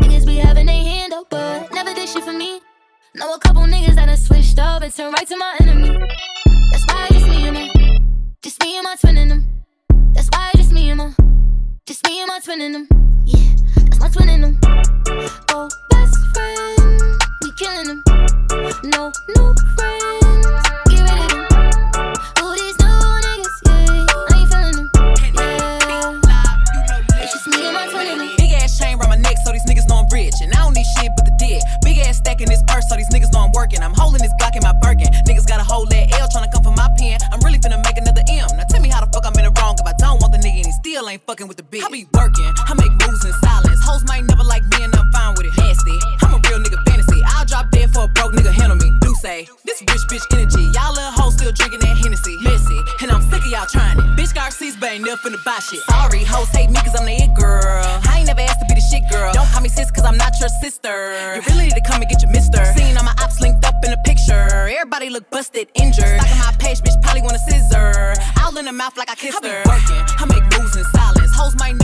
Niggas 0.00 0.26
be 0.26 0.36
having 0.36 0.66
their 0.66 0.82
hand 0.82 1.12
up, 1.12 1.28
but 1.28 1.72
never 1.74 1.92
did 1.92 2.08
shit 2.08 2.24
for 2.24 2.32
me. 2.32 2.60
Know 3.14 3.34
a 3.34 3.38
couple 3.38 3.62
niggas 3.62 3.96
that 3.96 4.06
done 4.06 4.16
switched 4.16 4.58
up 4.58 4.82
and 4.82 4.94
turned 4.94 5.12
right 5.12 5.26
to 5.26 5.36
my 5.36 5.56
enemy. 5.60 5.98
That's 6.70 6.86
why 6.86 7.08
just 7.10 7.28
me 7.28 7.48
and 7.48 7.56
them. 7.56 8.28
Just 8.42 8.62
me 8.62 8.76
and 8.78 8.84
my 8.84 8.96
twin 8.98 9.18
in 9.18 9.28
them. 9.28 9.44
That's 10.14 10.28
why 10.32 10.52
just 10.56 10.72
me 10.72 10.88
and 10.90 10.98
my. 10.98 11.14
Just 11.86 12.06
me 12.06 12.20
and 12.20 12.28
my 12.28 12.40
twin 12.42 12.62
in 12.62 12.72
them. 12.72 12.88
Yeah, 13.26 13.56
that's 13.76 14.00
my 14.00 14.08
twin 14.08 14.28
in 14.30 14.40
them. 14.40 14.60
Oh, 15.50 15.68
friend. 16.38 17.18
We 17.42 17.50
killing 17.52 17.88
them. 17.88 18.02
No 18.94 19.10
new 19.34 19.46
friends. 19.74 20.46
Get 20.86 21.02
rid 21.02 21.18
of 21.18 21.30
them. 21.34 21.44
Who 22.38 22.46
these 22.54 22.78
new 22.78 22.98
niggas? 23.26 23.56
Yeah, 23.66 24.06
I 24.30 24.38
ain't 24.38 24.48
feeling 24.52 24.76
them. 24.78 24.86
Yeah. 25.34 27.22
It's 27.22 27.32
just 27.34 27.46
me 27.48 27.58
and 27.66 27.74
my 27.74 27.86
twin. 27.90 28.18
Big 28.38 28.52
ass 28.62 28.78
chain 28.78 28.94
round 28.98 29.10
my 29.10 29.16
neck, 29.16 29.36
so 29.44 29.50
these 29.52 29.66
niggas 29.66 29.86
know 29.88 29.98
I'm 29.98 30.08
rich. 30.12 30.34
And 30.42 30.52
I 30.54 30.62
don't 30.62 30.74
need 30.74 30.86
shit 30.98 31.10
but 31.16 31.24
the 31.26 31.34
dick. 31.38 31.62
Big 31.82 31.98
ass 32.06 32.18
stack 32.18 32.40
in 32.40 32.48
this 32.48 32.62
purse, 32.66 32.88
so 32.88 32.96
these 32.96 33.10
niggas 33.10 33.32
know 33.32 33.40
I'm 33.40 33.52
working. 33.52 33.82
I'm 33.82 33.94
holding 33.94 34.22
this 34.22 34.32
Glock 34.40 34.54
in 34.56 34.62
my 34.62 34.72
Birkin. 34.78 35.10
Niggas 35.26 35.46
got 35.46 35.60
a 35.60 35.64
whole 35.64 35.86
that 35.86 36.12
L 36.20 36.28
trying 36.30 36.46
to 36.46 36.52
come 36.54 36.62
for 36.62 36.72
my 36.72 36.88
pen. 36.98 37.18
I'm 37.32 37.40
really 37.40 37.58
finna 37.58 37.82
make 37.82 37.98
another 37.98 38.22
M. 38.30 38.48
Now 38.56 38.64
tell 38.70 38.80
me 38.80 38.88
how 38.88 39.00
the 39.04 39.10
fuck 39.12 39.26
I'm 39.26 39.34
in 39.38 39.44
the 39.44 39.52
wrong 39.60 39.74
if 39.78 39.86
I 39.86 39.94
don't 39.98 40.20
want 40.22 40.32
the 40.32 40.38
nigga 40.38 40.62
and 40.62 40.66
he 40.66 40.72
still 40.72 41.08
ain't 41.08 41.22
fucking 41.26 41.48
with 41.48 41.56
the 41.56 41.66
bitch. 41.66 41.82
I 41.82 41.88
be 41.90 42.06
working, 42.14 42.52
I 42.70 42.74
make 42.74 42.92
moves 43.02 43.24
in 43.24 43.32
silence. 43.42 43.80
Hoes 43.82 44.04
might 44.06 44.24
never 44.24 44.44
like 44.44 44.64
me 44.70 44.84
and 44.84 44.97
trying 53.68 53.98
it. 53.98 54.04
Bitch 54.16 54.34
got 54.34 54.46
receipts, 54.46 54.76
but 54.76 54.90
ain't 54.90 55.04
never 55.04 55.20
finna 55.20 55.42
buy 55.44 55.58
shit. 55.60 55.80
Sorry, 55.88 56.24
hoes 56.24 56.48
hate 56.48 56.70
me 56.70 56.80
cause 56.80 56.94
I'm 56.98 57.06
the 57.06 57.12
it 57.12 57.34
girl. 57.34 57.84
I 58.08 58.18
ain't 58.18 58.26
never 58.26 58.40
asked 58.40 58.60
to 58.60 58.66
be 58.66 58.74
the 58.74 58.80
shit 58.80 59.04
girl. 59.10 59.32
Don't 59.32 59.48
call 59.50 59.60
me 59.62 59.68
sis 59.68 59.90
cause 59.90 60.04
I'm 60.04 60.16
not 60.16 60.32
your 60.40 60.48
sister. 60.48 61.14
You 61.36 61.42
really 61.48 61.68
need 61.68 61.76
to 61.76 61.84
come 61.84 62.00
and 62.02 62.10
get 62.10 62.22
your 62.22 62.32
mister. 62.32 62.64
Seen 62.76 62.96
all 62.96 63.04
my 63.04 63.14
ops 63.22 63.40
linked 63.40 63.64
up 63.64 63.76
in 63.84 63.92
a 63.92 64.00
picture. 64.04 64.68
Everybody 64.68 65.10
look 65.10 65.30
busted, 65.30 65.68
injured. 65.74 66.18
Stocking 66.18 66.38
my 66.38 66.52
page, 66.58 66.80
bitch 66.80 67.00
probably 67.02 67.22
want 67.22 67.36
a 67.36 67.42
scissor. 67.46 68.14
I'll 68.36 68.56
in 68.56 68.64
the 68.64 68.72
mouth 68.72 68.96
like 68.96 69.10
I 69.10 69.14
kissed 69.14 69.44
her. 69.44 69.48
I 69.48 69.62
be 69.62 69.70
working, 69.70 70.02
I 70.18 70.24
make 70.26 70.44
moves 70.58 70.76
in 70.76 70.84
silence. 70.96 71.32
Hoes 71.34 71.54
might 71.56 71.77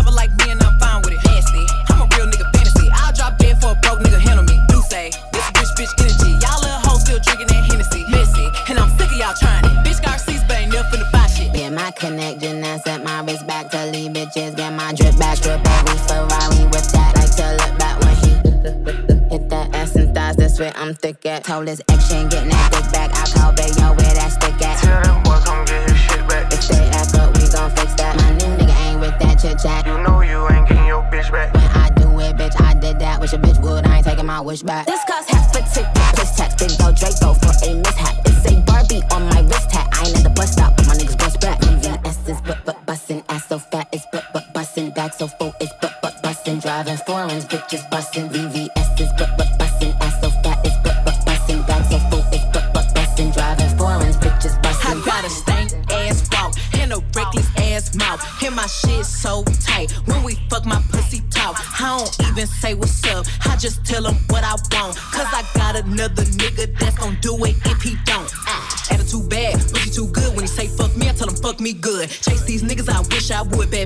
Told 21.54 21.68
his 21.68 21.80
ex 21.88 22.08
she 22.08 22.14
ain't 22.14 22.32
getting 22.32 22.50
that 22.50 22.66
dick 22.74 22.82
back. 22.90 23.14
I 23.14 23.30
call 23.30 23.54
Bayo 23.54 23.94
where 23.94 24.14
that 24.18 24.34
stick 24.34 24.58
at. 24.58 24.74
Tell 24.82 24.98
that 25.06 25.22
boy 25.22 25.38
come 25.46 25.62
get 25.62 25.86
his 25.86 25.94
shit 26.02 26.26
back. 26.26 26.50
If 26.50 26.66
they 26.66 26.82
act 26.90 27.14
up, 27.14 27.30
we 27.38 27.46
gon' 27.46 27.70
fix 27.78 27.94
that. 27.94 28.18
My 28.18 28.34
new 28.42 28.58
nigga 28.58 28.74
ain't 28.82 28.98
with 28.98 29.14
that 29.22 29.38
chit 29.38 29.62
chat. 29.62 29.86
You 29.86 30.02
know 30.02 30.18
you 30.18 30.42
ain't 30.50 30.66
getting 30.66 30.90
your 30.90 31.06
bitch 31.14 31.30
back. 31.30 31.54
When 31.54 31.62
I 31.78 31.94
do 31.94 32.10
it, 32.18 32.34
bitch, 32.34 32.58
I 32.58 32.74
did 32.74 32.98
that. 32.98 33.20
Wish 33.20 33.34
a 33.34 33.38
bitch 33.38 33.62
would. 33.62 33.86
I 33.86 33.98
ain't 33.98 34.04
taking 34.04 34.26
my 34.26 34.40
wish 34.40 34.66
back. 34.66 34.86
This 34.86 34.98
cost 35.06 35.30
half 35.30 35.54
a 35.54 35.62
ticket. 35.70 35.94
Plus 36.18 36.34
tax, 36.34 36.58
big 36.58 36.74
go 36.74 36.90
Draco 36.90 37.38
for 37.38 37.54
a 37.54 37.70
mishap. 37.70 38.18
It's 38.26 38.50
a 38.50 38.58
Barbie 38.66 39.06
on 39.14 39.22
my 39.30 39.38
wrist 39.46 39.70
hat. 39.70 39.86
I 39.94 40.10
ain't 40.10 40.18
at 40.18 40.24
the 40.26 40.34
bus 40.34 40.50
stop, 40.58 40.74
but 40.74 40.88
my 40.90 40.98
niggas 40.98 41.16
bust 41.16 41.38
back. 41.38 41.60
VVS 41.62 42.34
is 42.34 42.40
but 42.42 42.58
but 42.66 42.84
bustin', 42.84 43.22
ass 43.28 43.46
so 43.46 43.60
fat 43.60 43.86
it's 43.92 44.04
but 44.10 44.24
but 44.34 44.52
bustin', 44.52 44.90
back 44.90 45.14
so 45.14 45.28
full 45.28 45.54
it's 45.60 45.72
but 45.80 46.02
but 46.02 46.20
bustin', 46.20 46.58
driving 46.58 46.98
foreigns, 47.06 47.44
bitches 47.44 47.88
bustin'. 47.90 48.26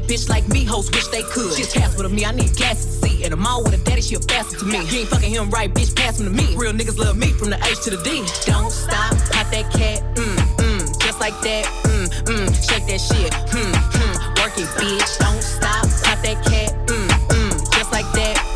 Bitch 0.08 0.28
like 0.28 0.48
me, 0.48 0.64
hoes 0.64 0.90
wish 0.90 1.06
they 1.08 1.22
could. 1.22 1.52
She's 1.52 1.72
cast 1.72 1.98
with 1.98 2.10
me, 2.10 2.24
I 2.24 2.32
need 2.32 2.56
gas 2.56 2.84
to 2.84 2.90
see. 2.90 3.24
And 3.24 3.34
I'm 3.34 3.46
all 3.46 3.62
with 3.62 3.74
a 3.74 3.84
daddy, 3.84 4.00
she 4.00 4.14
a 4.14 4.20
bastard 4.20 4.60
to 4.60 4.64
me. 4.64 4.80
You 4.86 5.00
ain't 5.00 5.08
fucking 5.08 5.30
him 5.30 5.50
right, 5.50 5.72
bitch, 5.72 5.94
pass 5.94 6.18
him 6.18 6.26
to 6.26 6.32
me. 6.32 6.56
Real 6.56 6.72
niggas 6.72 6.98
love 6.98 7.16
me 7.16 7.28
from 7.32 7.50
the 7.50 7.56
H 7.56 7.84
to 7.84 7.90
the 7.90 8.02
D. 8.02 8.24
Don't 8.46 8.72
stop, 8.72 9.12
pop 9.30 9.46
that 9.52 9.70
cat, 9.70 10.02
mm, 10.16 10.36
mm, 10.64 10.98
just 10.98 11.20
like 11.20 11.38
that, 11.42 11.66
mm, 11.84 12.08
mm, 12.24 12.48
shake 12.68 12.86
that 12.88 13.00
shit, 13.00 13.32
hmm, 13.52 13.74
hmm, 13.94 14.14
work 14.40 14.56
it, 14.56 14.68
bitch. 14.80 15.18
Don't 15.18 15.42
stop, 15.42 15.84
pop 16.02 16.18
that 16.24 16.42
cat, 16.44 16.72
mm, 16.86 17.08
mm, 17.28 17.70
just 17.76 17.92
like 17.92 18.10
that, 18.12 18.47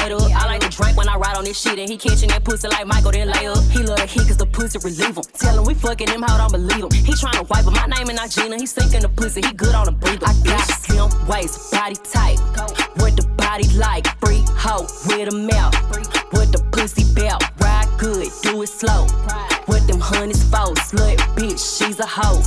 ate 0.00 0.12
up. 0.12 0.22
I 0.22 0.46
like 0.46 0.60
to 0.62 0.68
drink 0.68 0.96
when 0.96 1.08
I 1.08 1.16
ride 1.16 1.36
on 1.36 1.44
this 1.44 1.60
shit. 1.60 1.78
And 1.78 1.88
he 1.88 1.96
catching 1.96 2.28
that 2.30 2.44
pussy 2.44 2.68
like 2.68 2.86
Michael, 2.86 3.12
then 3.12 3.28
lay 3.28 3.46
up. 3.46 3.62
He 3.70 3.82
love 3.82 3.98
the 3.98 4.06
heat 4.06 4.26
cause 4.28 4.36
the 4.36 4.46
pussy 4.46 4.78
relieve 4.82 5.16
him. 5.16 5.24
Tell 5.38 5.58
him 5.58 5.64
we 5.64 5.74
fucking 5.74 6.08
him, 6.08 6.22
how 6.22 6.38
don't 6.38 6.52
believe 6.52 6.84
him. 6.84 6.90
He 6.90 7.14
trying 7.14 7.38
to 7.40 7.46
wipe, 7.48 7.64
but 7.64 7.74
my 7.74 7.86
name 7.86 8.08
and 8.08 8.16
not 8.16 8.30
Gina. 8.30 8.56
He 8.56 8.66
sinking 8.66 9.02
the 9.02 9.08
pussy, 9.08 9.40
he 9.40 9.52
good 9.52 9.74
on 9.74 9.86
the 9.86 9.92
breather. 9.92 10.26
I 10.26 10.34
got 10.44 10.64
slim 10.66 11.10
waist, 11.26 11.72
body 11.72 11.96
tight. 12.10 12.38
What 13.00 13.16
the 13.16 13.26
body 13.36 13.68
like? 13.78 14.06
Free 14.20 14.44
hoe 14.52 14.86
with 15.06 15.32
a 15.32 15.36
mouth. 15.36 15.74
What 16.32 16.52
the 16.52 16.62
pussy 16.72 17.04
belt? 17.14 17.42
Ride 17.60 17.88
good, 17.98 18.28
do 18.42 18.62
it 18.62 18.68
slow. 18.68 19.06
What 19.66 19.86
them 19.86 20.00
honeys 20.00 20.42
for? 20.50 20.74
Slut 20.82 21.16
bitch, 21.36 21.62
she's 21.78 22.00
a 22.00 22.06
hoe. 22.06 22.41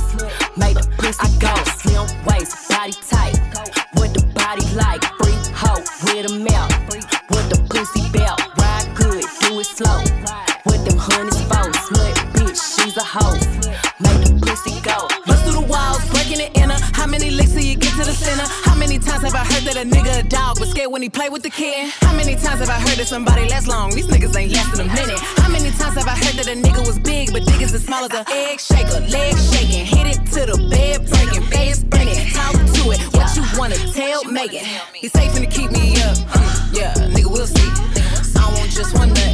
A 19.76 19.84
nigga 19.84 20.20
a 20.20 20.22
dog 20.22 20.58
was 20.58 20.70
scared 20.70 20.90
when 20.90 21.02
he 21.02 21.08
play 21.08 21.28
with 21.28 21.42
the 21.42 21.50
kid? 21.50 21.90
How 22.00 22.14
many 22.16 22.34
times 22.34 22.60
have 22.60 22.70
I 22.70 22.80
heard 22.80 22.96
that 22.98 23.06
somebody 23.06 23.48
lasts 23.48 23.68
long? 23.68 23.90
These 23.90 24.06
niggas 24.06 24.34
ain't 24.36 24.52
lasting 24.52 24.80
a 24.80 24.88
minute. 24.94 25.18
How 25.36 25.50
many 25.50 25.70
times 25.72 25.96
have 25.96 26.08
I 26.08 26.16
heard 26.16 26.36
that 26.40 26.48
a 26.48 26.56
nigga 26.56 26.86
was 26.86 26.98
big, 26.98 27.32
but 27.32 27.42
niggas 27.42 27.74
as 27.74 27.84
small 27.84 28.04
as 28.04 28.12
a 28.12 28.24
egg 28.30 28.60
shaker? 28.60 29.00
Leg 29.00 29.36
shaking, 29.36 29.84
hit 29.84 30.06
it 30.06 30.20
to 30.32 30.46
the 30.48 30.56
bed 30.70 31.04
breaking, 31.10 31.42
face 31.50 31.80
spinning. 31.80 32.16
Talk 32.32 32.54
to 32.54 32.82
it, 32.92 33.00
what 33.12 33.36
you 33.36 33.44
wanna 33.58 33.76
tell 33.92 34.24
Megan? 34.24 34.64
He's 34.94 35.12
safe 35.12 35.34
to 35.34 35.46
keep 35.46 35.70
me 35.70 36.00
up. 36.02 36.16
Yeah, 36.72 36.94
nigga, 37.12 37.30
we'll 37.30 37.46
see. 37.46 37.68
I 38.38 38.52
want 38.52 38.70
just 38.70 38.94
one 38.94 39.08
nut. 39.10 39.25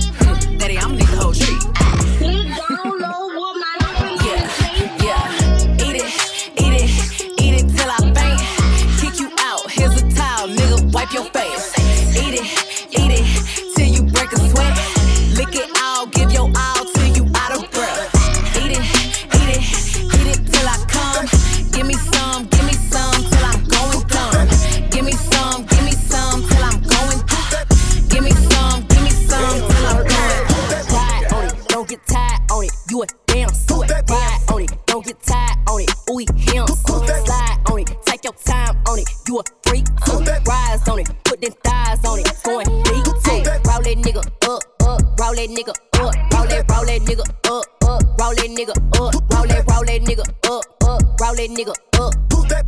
Nigga 51.57 51.75
up. 52.01 52.15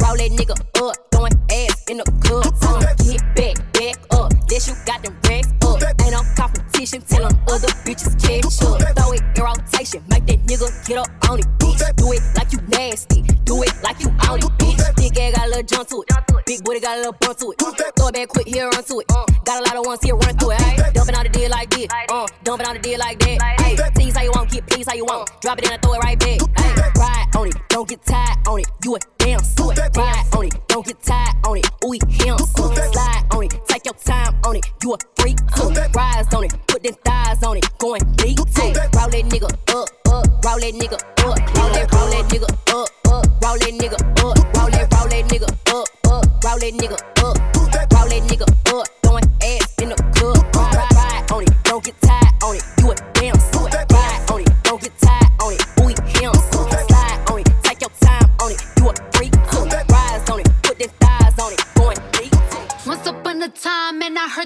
Roll 0.03 0.17
that 0.17 0.31
nigga 0.31 0.57
up. 0.83 0.97
Throwing 1.11 1.33
ass 1.51 1.85
in 1.89 1.99
the 1.99 2.05
club. 2.23 2.45
Tell 2.61 2.77
'em 2.77 2.97
get 3.07 3.23
back, 3.35 3.57
back 3.73 3.97
up. 4.11 4.33
This 4.49 4.69
you 4.69 4.75
got 4.87 5.03
them 5.03 5.17
racks 5.29 5.49
up. 5.63 5.83
Ain't 6.03 6.13
no 6.13 6.23
competition. 6.37 7.03
tell 7.03 7.29
them 7.29 7.39
other 7.49 7.69
bitches 7.85 8.15
catch 8.21 8.45
up. 8.45 8.97
Throw 8.97 9.13
it 9.13 9.23
in 9.37 9.43
rotation, 9.43 10.03
make 10.09 10.27
that 10.27 10.41
nigga 10.47 10.69
get 10.87 10.99
up 10.99 11.09
on 11.29 11.39
it, 11.41 11.47
bitch. 11.59 11.81
Do 11.97 12.13
it 12.13 12.23
like 12.37 12.53
you 12.53 12.61
nasty, 12.69 13.23
do 13.45 13.63
it 13.63 13.73
like 13.83 14.01
you 14.01 14.11
on 14.29 14.39
it, 14.39 14.45
bitch. 14.59 14.97
Big 14.97 15.19
ass 15.19 15.37
got 15.37 15.47
a 15.47 15.49
little 15.49 15.63
jump 15.63 15.89
to 15.89 16.03
it, 16.03 16.47
big 16.47 16.65
booty 16.65 16.81
got 16.81 16.97
a 16.97 16.99
little 16.99 17.17
bump 17.21 17.39
to 17.39 17.53
it. 17.53 17.59
Throw 17.59 18.09
it 18.09 18.15
back 18.15 18.29
quick, 18.29 18.49
here 18.49 18.69
run 18.69 18.85
to 18.85 19.01
it. 19.01 19.09
Got 19.45 19.61
a 19.61 19.65
lot 19.65 19.77
of 19.77 19.87
ones 19.87 20.03
here 20.03 20.17
run 20.17 20.37
through 20.37 20.53
it. 20.53 20.95
Dumping 20.95 21.15
out 21.15 21.25
the 21.25 21.31
deal 21.31 21.51
like 21.51 21.71
this, 21.71 21.89
uh, 22.11 22.27
dumping 22.43 22.67
out 22.67 22.75
the 22.75 22.81
deal 22.81 22.99
like 22.99 23.19
that, 23.21 23.39
ayy. 23.41 24.14
Want, 24.45 24.53
get 24.53 24.67
please 24.67 24.87
how 24.87 24.95
you 24.95 25.07
want. 25.07 25.31
Drop 25.41 25.59
it 25.59 25.71
and 25.71 25.81
throw 25.81 25.95
it 25.95 26.05
right 26.05 26.19
back, 26.19 26.39
ayy. 26.39 26.95
Ride 26.97 27.37
on 27.37 27.49
it, 27.49 27.55
don't 27.71 27.89
get 27.89 28.05
tired 28.05 28.47
on 28.47 28.61
it. 28.61 28.67
You 28.85 28.97
a 28.97 28.99
damn 29.17 29.41
suit. 29.41 29.79
Ride 29.97 30.25
on 30.37 30.45
it, 30.45 30.55
don't 30.69 30.87
get 30.87 31.03
tired 31.03 31.35
on 31.47 31.57
it. 31.57 31.67
Ooh, 31.83 31.93
him, 31.93 32.37
slide 32.37 33.25
on 33.31 33.45
it, 33.45 33.59
take 33.67 33.87
your 33.87 33.95
time 33.95 34.35
on 34.45 34.57
it. 34.57 34.67
You 34.83 34.93
a 34.93 34.99
freak 35.17 35.39
too. 35.55 35.71
Rise 35.95 36.35
on 36.35 36.45
it, 36.45 36.55
put 36.67 36.83
them 36.83 36.95
thighs 37.05 37.43
on 37.43 37.57
it, 37.57 37.79
going 37.79 38.03
deep 38.17 38.37
too. 38.37 38.69
Roll 38.93 39.09
that 39.09 39.25
nigga 39.33 39.45
up, 39.45 39.91
up, 40.13 40.45
roll 40.45 40.61
that 40.61 40.75
nigga 40.75 40.95
up, 40.95 41.25
roll 41.25 41.35
that, 41.73 41.93
roll 41.95 42.11
that 42.11 42.25
nigga 42.29 42.53
up, 42.53 42.91
up, 43.09 43.27
roll 43.43 43.59
that 43.59 43.73
nigga 43.73 43.95
up, 43.95 44.23
roll 44.23 44.71
that, 44.71 44.93
roll 44.93 45.09
that 45.09 45.25
nigga 45.25 45.49
up, 45.73 45.89
up, 46.05 46.45
roll 46.45 46.59
that 46.59 46.75
nigga 46.75 46.93
up, 46.93 47.14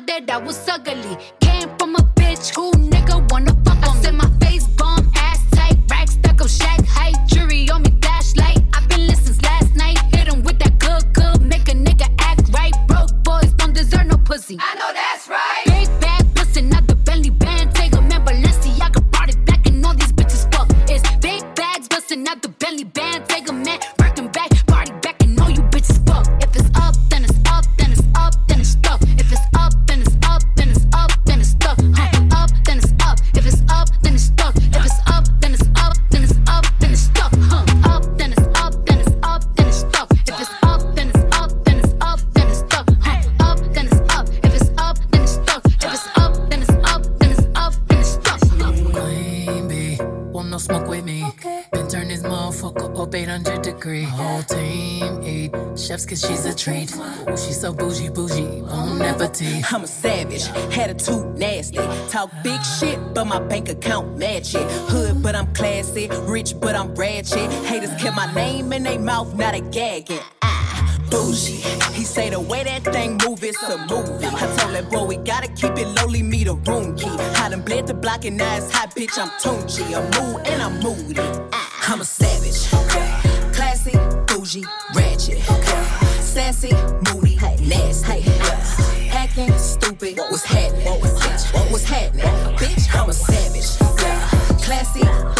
that 0.06 0.30
I 0.30 0.38
was 0.38 0.68
ugly. 0.68 1.47
I'm 59.70 59.84
a 59.84 59.86
savage, 59.86 60.48
attitude 60.78 61.36
nasty. 61.36 61.76
Talk 62.08 62.30
big 62.42 62.58
shit, 62.64 62.98
but 63.12 63.26
my 63.26 63.38
bank 63.38 63.68
account 63.68 64.16
match 64.16 64.54
it. 64.54 64.66
Hood, 64.88 65.22
but 65.22 65.34
I'm 65.34 65.52
classy. 65.52 66.08
Rich, 66.22 66.54
but 66.58 66.74
I'm 66.74 66.94
ratchet. 66.94 67.52
Haters 67.66 67.90
kept 68.00 68.16
my 68.16 68.32
name 68.32 68.72
in 68.72 68.84
their 68.84 68.98
mouth, 68.98 69.34
now 69.34 69.50
they 69.50 69.60
gagging. 69.60 70.20
Ah, 70.40 70.98
bougie. 71.10 71.60
He 71.92 72.04
say 72.04 72.30
the 72.30 72.40
way 72.40 72.64
that 72.64 72.82
thing 72.84 73.18
move, 73.26 73.44
it's 73.44 73.62
a 73.62 73.76
movie. 73.76 74.24
I 74.24 74.56
told 74.56 74.74
that 74.74 74.88
boy 74.90 75.04
we 75.04 75.16
gotta 75.16 75.48
keep 75.48 75.76
it 75.76 75.88
lowly, 76.00 76.22
me 76.22 76.44
the 76.44 76.54
room 76.54 76.96
key. 76.96 77.10
I 77.10 77.50
done 77.50 77.60
bled 77.60 77.86
the 77.88 77.94
block 77.94 78.24
and 78.24 78.38
now 78.38 78.56
it's 78.56 78.72
hot, 78.72 78.94
bitch. 78.94 79.18
I'm 79.18 79.28
Tunechi. 79.40 79.84
I'm 79.94 80.04
mood 80.18 80.46
and 80.46 80.62
I'm 80.62 80.80
moody. 80.80 81.20
Ah, 81.52 81.92
I'm 81.92 82.00
a 82.00 82.04
savage. 82.06 82.68
Classy, 83.52 83.92
bougie, 84.26 84.64
ratchet. 84.94 85.40
Sassy, 86.22 86.72
moody, 87.12 87.17
Yeah. 94.98 95.37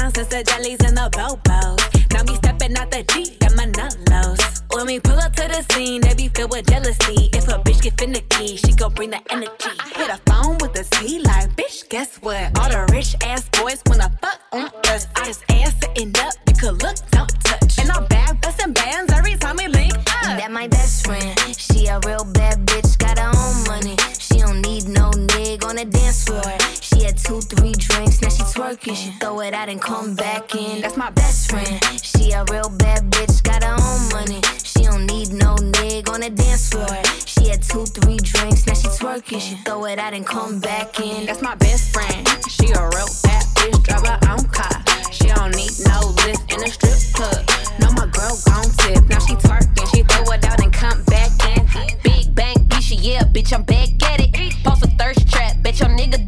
Down 0.00 0.14
since 0.14 0.28
the 0.28 0.42
jellies 0.42 0.80
and 0.84 0.96
the 0.96 1.08
bobos. 1.12 1.80
Now 2.12 2.22
me 2.24 2.34
stepping 2.36 2.76
out 2.76 2.90
the 2.90 3.02
Jeep, 3.12 3.38
got 3.40 3.54
my 3.56 3.66
nut 3.66 3.96
lows. 4.10 4.62
When 4.72 4.86
we 4.86 5.00
pull 5.00 5.18
up 5.18 5.34
to 5.36 5.46
the 5.48 5.62
scene, 5.72 6.00
they 6.00 6.14
be 6.14 6.28
filled 6.28 6.50
with 6.52 6.66
jealousy. 6.66 7.28
If 7.32 7.48
a 7.48 7.58
bitch 7.64 7.82
get 7.82 7.98
finicky, 7.98 8.56
she 8.56 8.72
gon' 8.72 8.94
bring 8.94 9.10
the 9.10 9.20
energy. 9.30 9.72
I 9.78 9.88
hit 9.98 10.10
a 10.10 10.18
phone 10.30 10.56
with 10.60 10.72
the 10.72 10.84
T 10.96 11.20
like, 11.20 11.50
bitch, 11.56 11.88
guess 11.88 12.16
what? 12.18 12.58
All 12.58 12.70
the 12.70 12.86
rich 12.92 13.14
ass 13.22 13.48
boys 13.50 13.82
wanna 13.86 14.10
fuck 14.22 14.40
on 14.52 14.70
us. 14.88 15.06
I 15.16 15.24
just 15.24 15.42
ass 15.50 15.74
sitting 15.80 16.12
up, 16.18 16.34
you 16.48 16.54
could 16.54 16.82
look, 16.82 16.96
don't 17.10 17.32
touch. 17.44 17.78
And 17.78 17.90
I'm 17.90 18.06
back 18.06 18.40
busting 18.40 18.72
bands 18.72 19.12
every 19.12 19.36
time 19.36 19.56
we 19.56 19.66
link 19.68 19.94
up. 19.94 20.38
That 20.38 20.50
my 20.50 20.68
best 20.68 21.06
friend. 21.06 21.38
She 21.56 21.86
a 21.86 22.00
real 22.06 22.24
bad 22.24 22.64
bitch, 22.66 22.89
had 28.60 28.82
two, 28.82 28.82
three 28.82 28.86
drinks, 28.86 28.86
now 28.86 28.94
she 28.94 29.10
throw 29.18 29.40
it 29.40 29.54
out 29.54 29.68
and 29.68 29.80
come 29.80 30.14
back 30.14 30.54
in. 30.54 30.82
That's 30.82 30.96
my 30.96 31.10
best 31.10 31.50
friend. 31.50 31.84
She 32.02 32.20
She 32.30 32.32
a 32.32 32.44
real 32.44 32.68
bad 32.68 33.10
bitch, 33.10 33.42
got 33.42 33.64
her 33.64 33.74
own 33.74 34.08
money. 34.12 34.40
She 34.62 34.84
don't 34.84 35.06
need 35.06 35.32
no 35.32 35.56
nigga 35.56 36.12
on 36.12 36.20
the 36.20 36.30
dance 36.30 36.68
floor. 36.68 36.86
She 37.26 37.48
had 37.48 37.62
two, 37.62 37.86
three 37.86 38.18
drinks, 38.18 38.66
now 38.66 38.74
she 38.74 38.88
twerking. 38.88 39.40
She 39.40 39.56
throw 39.64 39.84
it 39.86 39.98
out 39.98 40.12
and 40.14 40.24
come 40.24 40.60
back 40.60 41.00
in. 41.00 41.26
That's 41.26 41.42
my 41.42 41.54
best 41.56 41.92
friend. 41.92 42.28
She 42.48 42.66
a 42.70 42.82
real 42.94 43.10
bad 43.24 43.44
bitch, 43.56 43.82
drive 43.82 44.06
her 44.06 44.20
own 44.30 44.44
car. 44.50 44.76
She 45.10 45.26
don't 45.26 45.56
need 45.56 45.72
no 45.88 46.14
lift 46.22 46.52
in 46.52 46.62
a 46.62 46.70
strip 46.70 47.00
club. 47.14 47.42
No, 47.80 47.90
my 47.92 48.06
girl 48.06 48.38
gon' 48.46 48.70
tip. 48.78 49.02
Now 49.08 49.18
she 49.18 49.34
twerking, 49.34 49.86
she 49.94 50.02
throw 50.04 50.32
it 50.32 50.44
out 50.44 50.62
and 50.62 50.72
come 50.72 51.02
back 51.04 51.32
in. 51.50 51.66
Big 52.04 52.34
bang, 52.34 52.56
bitch, 52.68 52.94
yeah, 53.00 53.22
bitch, 53.24 53.52
I'm 53.52 53.64
back 53.64 53.88
at 54.04 54.20
it. 54.20 54.54
Post 54.62 54.84
a 54.84 54.88
thirst 54.98 55.28
trap, 55.32 55.56
bet 55.62 55.80
your 55.80 55.88
nigga 55.88 56.19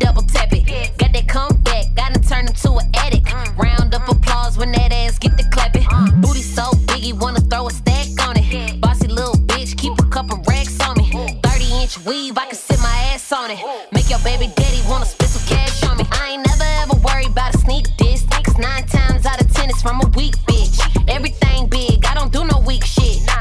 to 2.62 2.72
an 2.76 2.88
addict. 2.94 3.32
Round 3.56 3.94
up 3.94 4.08
applause 4.08 4.56
when 4.56 4.72
that 4.72 4.92
ass 4.92 5.18
get 5.18 5.36
the 5.36 5.44
clapping. 5.50 5.86
Booty 6.20 6.42
so 6.42 6.70
big, 6.86 7.02
he 7.02 7.12
wanna 7.12 7.40
throw 7.40 7.66
a 7.66 7.70
stack 7.70 8.08
on 8.26 8.36
it. 8.36 8.80
Bossy 8.80 9.08
little 9.08 9.34
bitch, 9.34 9.76
keep 9.76 9.98
a 9.98 10.06
couple 10.10 10.38
racks 10.48 10.78
on 10.80 10.96
me. 10.98 11.10
30 11.42 11.82
inch 11.82 11.98
weave, 12.06 12.38
I 12.38 12.46
can 12.46 12.54
sit 12.54 12.78
my 12.80 12.96
ass 13.12 13.32
on 13.32 13.50
it. 13.50 13.58
Make 13.92 14.08
your 14.10 14.20
baby 14.20 14.46
daddy 14.56 14.80
wanna 14.88 15.06
spit 15.06 15.28
some 15.28 15.46
cash 15.46 15.82
on 15.84 15.96
me. 15.98 16.04
I 16.12 16.30
ain't 16.32 16.46
never 16.46 16.68
ever 16.82 16.96
worried 17.06 17.30
about 17.30 17.54
a 17.54 17.58
sneak 17.58 17.86
diss. 17.96 18.24
Cause 18.44 18.58
nine 18.58 18.86
times 18.86 19.26
out 19.26 19.40
of 19.40 19.52
ten 19.52 19.68
it's 19.68 19.82
from 19.82 20.00
a 20.00 20.08
weak 20.16 20.36
bitch. 20.48 20.76
Everything 21.08 21.68
big, 21.68 22.04
I 22.06 22.14
don't 22.14 22.32
do 22.32 22.44
no 22.44 22.60
weak 22.66 22.84
shit. 22.84 23.31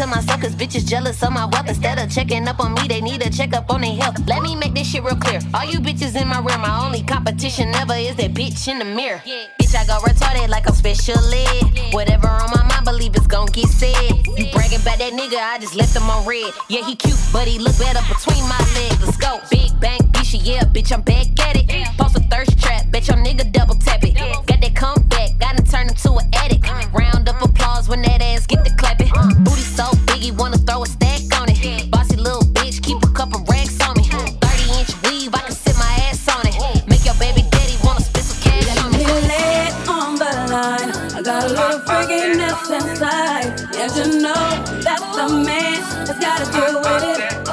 To 0.00 0.06
myself 0.06 0.40
cause 0.40 0.54
bitches 0.54 0.86
jealous 0.86 1.22
of 1.22 1.30
my 1.30 1.44
wealth. 1.44 1.68
Instead 1.68 1.98
of 1.98 2.10
checking 2.10 2.48
up 2.48 2.58
on 2.58 2.72
me, 2.72 2.88
they 2.88 3.02
need 3.02 3.20
a 3.20 3.28
check 3.28 3.52
up 3.52 3.70
on 3.70 3.82
their 3.82 3.94
health. 3.96 4.16
Let 4.26 4.40
me 4.42 4.56
make 4.56 4.72
this 4.72 4.90
shit 4.90 5.02
real 5.02 5.16
clear. 5.16 5.40
All 5.52 5.64
you 5.64 5.78
bitches 5.78 6.18
in 6.20 6.26
my 6.26 6.40
rear, 6.40 6.56
my 6.56 6.86
only 6.86 7.02
competition 7.02 7.74
ever 7.74 7.94
is 7.94 8.16
that 8.16 8.32
bitch 8.32 8.66
in 8.68 8.78
the 8.78 8.84
mirror. 8.86 9.18
Bitch, 9.60 9.74
I 9.76 9.84
go 9.84 9.98
retarded 10.00 10.48
like 10.48 10.66
I'm 10.66 10.74
special 10.74 11.18
ed. 11.34 11.92
Whatever 11.92 12.28
on 12.28 12.50
my 12.50 12.64
mind, 12.64 12.84
believe 12.86 13.14
it's 13.14 13.26
gon' 13.26 13.46
get 13.46 13.68
said. 13.68 14.26
You 14.38 14.50
bragging 14.52 14.80
about 14.80 14.98
that 14.98 15.12
nigga, 15.12 15.36
I 15.36 15.58
just 15.58 15.74
left 15.74 15.94
him 15.94 16.08
on 16.08 16.26
red. 16.26 16.50
Yeah, 16.68 16.86
he 16.86 16.96
cute, 16.96 17.20
but 17.30 17.46
he 17.46 17.58
look 17.58 17.76
better 17.78 18.00
between 18.08 18.42
my 18.48 18.60
legs. 18.74 19.04
Let's 19.04 19.18
go. 19.18 19.40
Big 19.50 19.78
bang, 19.80 20.00
bitch, 20.12 20.32
yeah, 20.42 20.62
bitch, 20.64 20.92
I'm 20.92 21.02
back 21.02 21.26
at 21.40 21.56
it. 21.56 21.68
Post 21.98 22.16
a 22.16 22.20
thirst 22.32 22.58
trap, 22.58 22.90
bet 22.90 23.06
your 23.06 23.18
nigga 23.18 23.52
double 23.52 23.74
tap 23.74 24.02
it. 24.02 24.14
Got 24.46 24.62
that 24.62 24.74
comeback, 24.74 25.36
gotta 25.38 25.62
turn 25.62 25.88
him 25.88 25.94
to 25.94 26.12
an 26.14 26.26
addict. 26.32 26.64
Round 26.94 27.28
up 27.28 27.42
applause 27.42 27.86
when 27.88 28.00
that 28.02 28.22
ass 28.22 28.46
get 28.46 28.64
the 28.64 28.70
clapping. 28.78 29.10
It. 46.44 47.48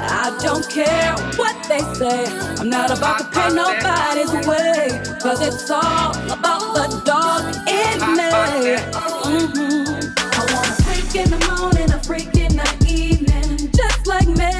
I 0.00 0.36
don't 0.42 0.68
care 0.68 1.14
what 1.36 1.56
they 1.68 1.80
say. 1.94 2.26
I'm 2.58 2.68
not 2.70 2.96
about 2.96 3.18
to 3.18 3.24
pay 3.26 3.48
nobody's 3.54 4.32
way. 4.46 5.02
Cause 5.20 5.40
it's 5.42 5.70
all 5.70 6.10
about 6.32 6.74
the 6.74 7.02
dog 7.04 7.42
in 7.68 7.98
me. 8.18 8.76
Mhm. 9.24 10.14
I 10.18 10.40
want 10.52 10.68
a 10.68 10.82
freak 10.84 11.14
in 11.16 11.30
the 11.30 11.40
morning, 11.56 11.92
a 11.92 12.00
freak 12.02 12.34
in 12.36 12.56
the 12.56 12.70
evening. 12.88 13.70
Just 13.72 14.06
like 14.06 14.28
me. 14.28 14.52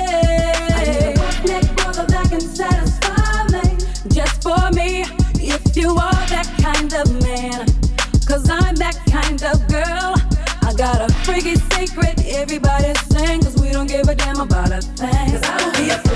I 0.81 1.43
need 1.45 1.65
a 1.71 1.75
brother 1.75 2.07
that 2.07 2.29
can 2.31 2.41
satisfy 2.41 3.45
me. 3.55 3.79
Just 4.09 4.43
for 4.43 4.71
me, 4.73 5.05
if 5.41 5.77
you 5.77 5.91
are 5.91 6.27
that 6.35 6.49
kind 6.63 6.93
of 6.95 7.07
man. 7.23 7.67
Cause 8.27 8.49
I'm 8.51 8.77
that 8.77 8.99
kind 9.11 9.43
of 9.45 9.67
girl. 9.69 10.15
I 10.63 10.73
got 10.77 11.01
a 11.03 11.13
freaky 11.25 11.57
secret, 11.75 12.17
everybody 12.27 12.94
don't 14.35 14.49
give 14.49 14.59
a 14.59 14.65
damn 14.69 14.69
about 14.69 14.73
a 14.73 14.81
thing. 14.81 15.31
Cause 15.31 15.43
I 15.45 15.59
don't 15.59 15.77
be 15.77 15.91
a 15.91 16.14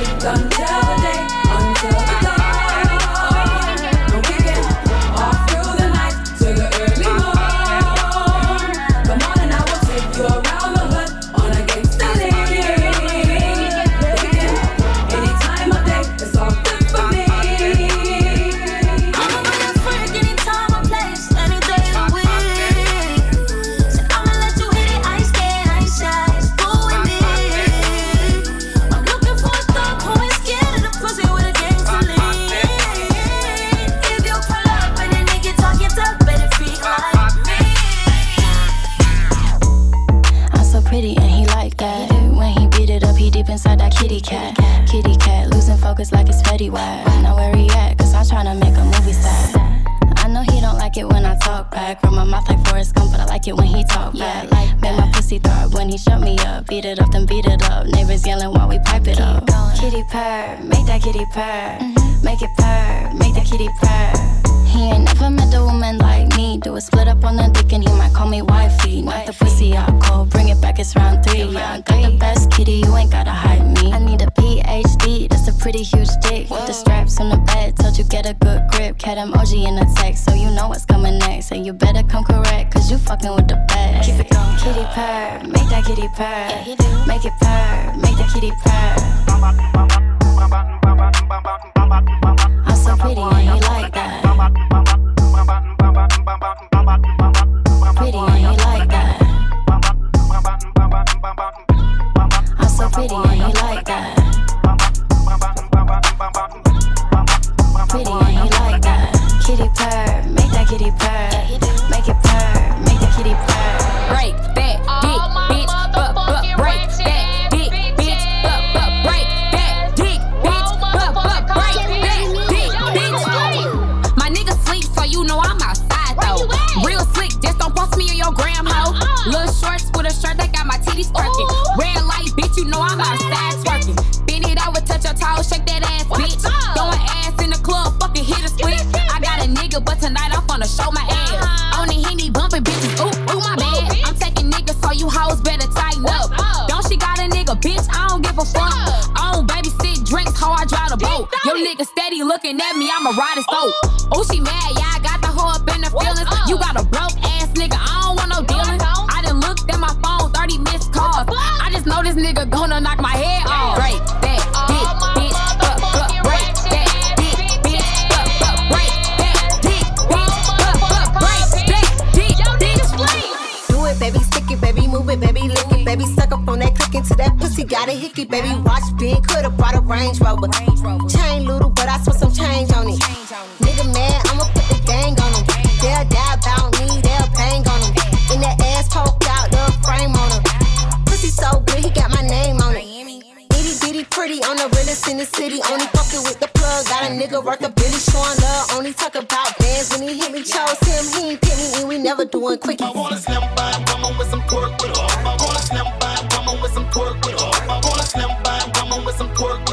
pretty 194.19 194.43
on 194.51 194.57
the 194.57 194.67
realest 194.75 195.07
in 195.07 195.17
the 195.17 195.25
city. 195.25 195.63
Only 195.71 195.87
fucking 195.95 196.23
with 196.27 196.41
the 196.43 196.51
plug. 196.59 196.87
Got 196.91 197.07
a 197.07 197.11
nigga 197.15 197.39
worth 197.39 197.63
a 197.63 197.71
billy 197.71 198.03
showing 198.03 198.39
love. 198.43 198.75
Only 198.75 198.93
talk 198.93 199.15
about 199.15 199.57
bands 199.63 199.95
when 199.95 200.03
he 200.09 200.19
hit 200.19 200.33
me. 200.33 200.43
Chose 200.43 200.81
him, 200.83 201.05
he 201.15 201.31
ain't 201.31 201.41
pick 201.41 201.57
me, 201.57 201.67
and 201.79 201.89
we 201.89 201.99
never 201.99 202.25
doing 202.25 202.59
quickie. 202.59 202.83
I 202.83 202.91
want 202.91 203.15
a 203.15 203.19
slim 203.19 203.47
fine 203.55 203.79
woman 203.87 204.19
with 204.19 204.29
some 204.29 204.43
twerk 204.51 204.75
with 204.83 204.91
her. 204.99 205.07
I 205.23 205.37
want 205.39 205.55
a 205.55 205.63
slim 205.63 205.87
fine 206.03 206.25
woman 206.35 206.61
with 206.61 206.73
some 206.75 206.87
twerk 206.91 207.17
with 207.23 207.39
her. 207.39 207.53
I 207.71 207.79
want 207.79 208.01
a 208.03 208.07
slim 208.11 208.33
fine 208.43 208.69
woman 208.75 209.07
with 209.07 209.17
some 209.17 209.31
twerk 209.39 209.68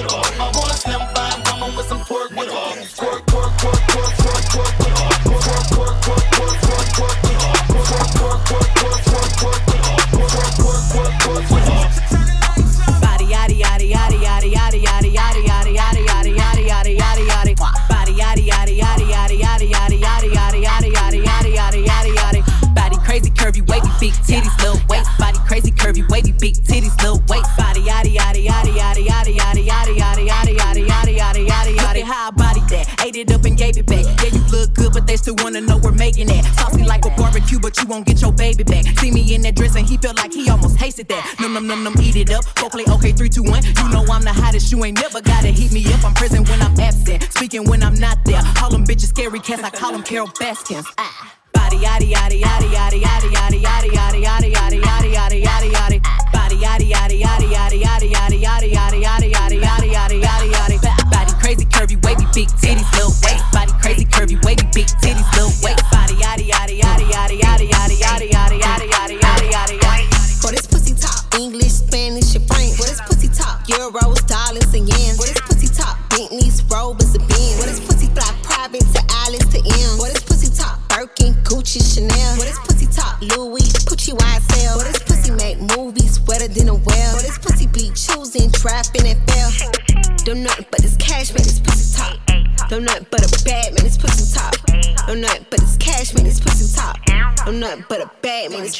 big 24.05 24.13
titties 24.21 24.55
little 24.61 24.79
waist. 24.87 25.09
Body 25.17 25.39
crazy 25.47 25.71
curvy 25.71 26.07
wavy 26.09 26.31
big 26.31 26.53
titties 26.69 26.95
little 27.01 27.21
waist. 27.27 27.49
Body 27.57 27.81
yaddy 27.81 28.13
yaddy 28.13 28.45
yaddy 28.45 28.77
yaddy 28.77 29.03
yaddy 29.09 29.33
yaddy 29.33 29.65
yaddy 29.65 29.95
yaddy 29.97 30.27
yaddy 30.29 30.55
yaddy 30.59 30.85
yaddy 30.85 31.17
yaddy 31.17 31.47
yaddy 31.47 31.75
yaddy. 31.75 32.03
How 32.03 32.27
I 32.27 32.31
body 32.31 32.61
that, 32.69 33.03
ate 33.03 33.15
it 33.15 33.31
up 33.31 33.45
and 33.45 33.57
gave 33.57 33.77
it 33.77 33.87
back. 33.87 34.05
Yeah, 34.21 34.37
you 34.37 34.43
look 34.51 34.75
good, 34.75 34.93
but 34.93 35.07
they 35.07 35.17
still 35.17 35.35
wanna 35.39 35.61
know 35.61 35.77
we're 35.77 35.91
making 35.91 36.27
that. 36.27 36.45
Saucy 36.53 36.83
like 36.83 37.05
a 37.05 37.09
barbecue, 37.17 37.59
but 37.59 37.81
you 37.81 37.87
won't 37.87 38.05
get 38.05 38.21
your 38.21 38.31
baby 38.31 38.63
back. 38.63 38.85
See 38.99 39.09
me 39.09 39.33
in 39.33 39.41
that 39.41 39.55
dress 39.55 39.75
and 39.75 39.87
he 39.87 39.97
felt 39.97 40.17
like 40.17 40.33
he 40.33 40.49
almost 40.51 40.77
tasted 40.77 41.07
that. 41.07 41.35
Num 41.39 41.53
num 41.53 41.65
num 41.65 41.83
num, 41.83 41.95
eat 41.99 42.15
it 42.15 42.29
up. 42.29 42.43
Go 42.55 42.69
play 42.69 42.85
okay, 42.87 43.11
three, 43.11 43.29
two, 43.29 43.41
one. 43.41 43.63
You 43.63 43.89
know 43.89 44.05
I'm 44.11 44.21
the 44.21 44.33
hottest. 44.33 44.71
You 44.71 44.85
ain't 44.85 45.01
never 45.01 45.19
gotta 45.21 45.47
heat 45.47 45.71
me 45.71 45.83
up. 45.93 46.03
I'm 46.05 46.13
present 46.13 46.47
when 46.47 46.61
I'm 46.61 46.79
absent, 46.79 47.23
speaking 47.33 47.67
when 47.67 47.81
I'm 47.81 47.95
not 47.95 48.23
there. 48.25 48.41
Call 48.53 48.69
them 48.69 48.85
bitches 48.85 49.09
scary 49.09 49.39
cats. 49.39 49.63
I 49.63 49.71
call 49.71 49.93
them 49.93 50.03
Carole 50.03 50.29
Baskins. 50.39 50.85
Ah. 50.99 51.33
Body 51.55 51.77
yaddy 51.77 52.11
yaddy 52.11 52.41
yaddy 52.41 52.67
yaddy 52.69 52.99
yaddy 53.01 53.31
yaddy 53.31 53.59
yaddy 53.63 53.89
yaddy 53.95 54.21
yaddy 54.21 54.51
yaddy 54.51 54.79
yaddy 54.83 55.09
yaddy 55.15 55.39
yaddy 55.41 55.69
yaddy. 55.71 55.99
Body 56.33 56.55
yaddy 56.57 56.91
yaddy 56.91 57.17
yaddy 57.23 57.47
yaddy 57.55 57.79
yaddy 57.81 58.07
yaddy 58.11 58.39
yaddy 58.43 58.67
yaddy 58.75 58.99
yaddy 59.01 59.29
yaddy 59.31 59.59
yaddy 59.63 59.89
yaddy 59.89 60.19
yaddy 60.21 60.47
yaddy. 60.51 61.09
Body 61.09 61.33
crazy 61.41 61.65
curvy 61.65 61.95
wavy 62.03 62.25
big 62.33 62.49
titties 62.59 62.91
little 62.93 63.13
waist. 63.23 63.45
Body 63.51 63.71
crazy 63.81 64.05
curvy 64.05 64.37
wavy 64.45 64.67
big 64.73 64.87
titties 65.01 65.29
little 65.33 65.53
waist. 65.63 65.83
Body 65.91 66.15
yaddy 66.15 66.44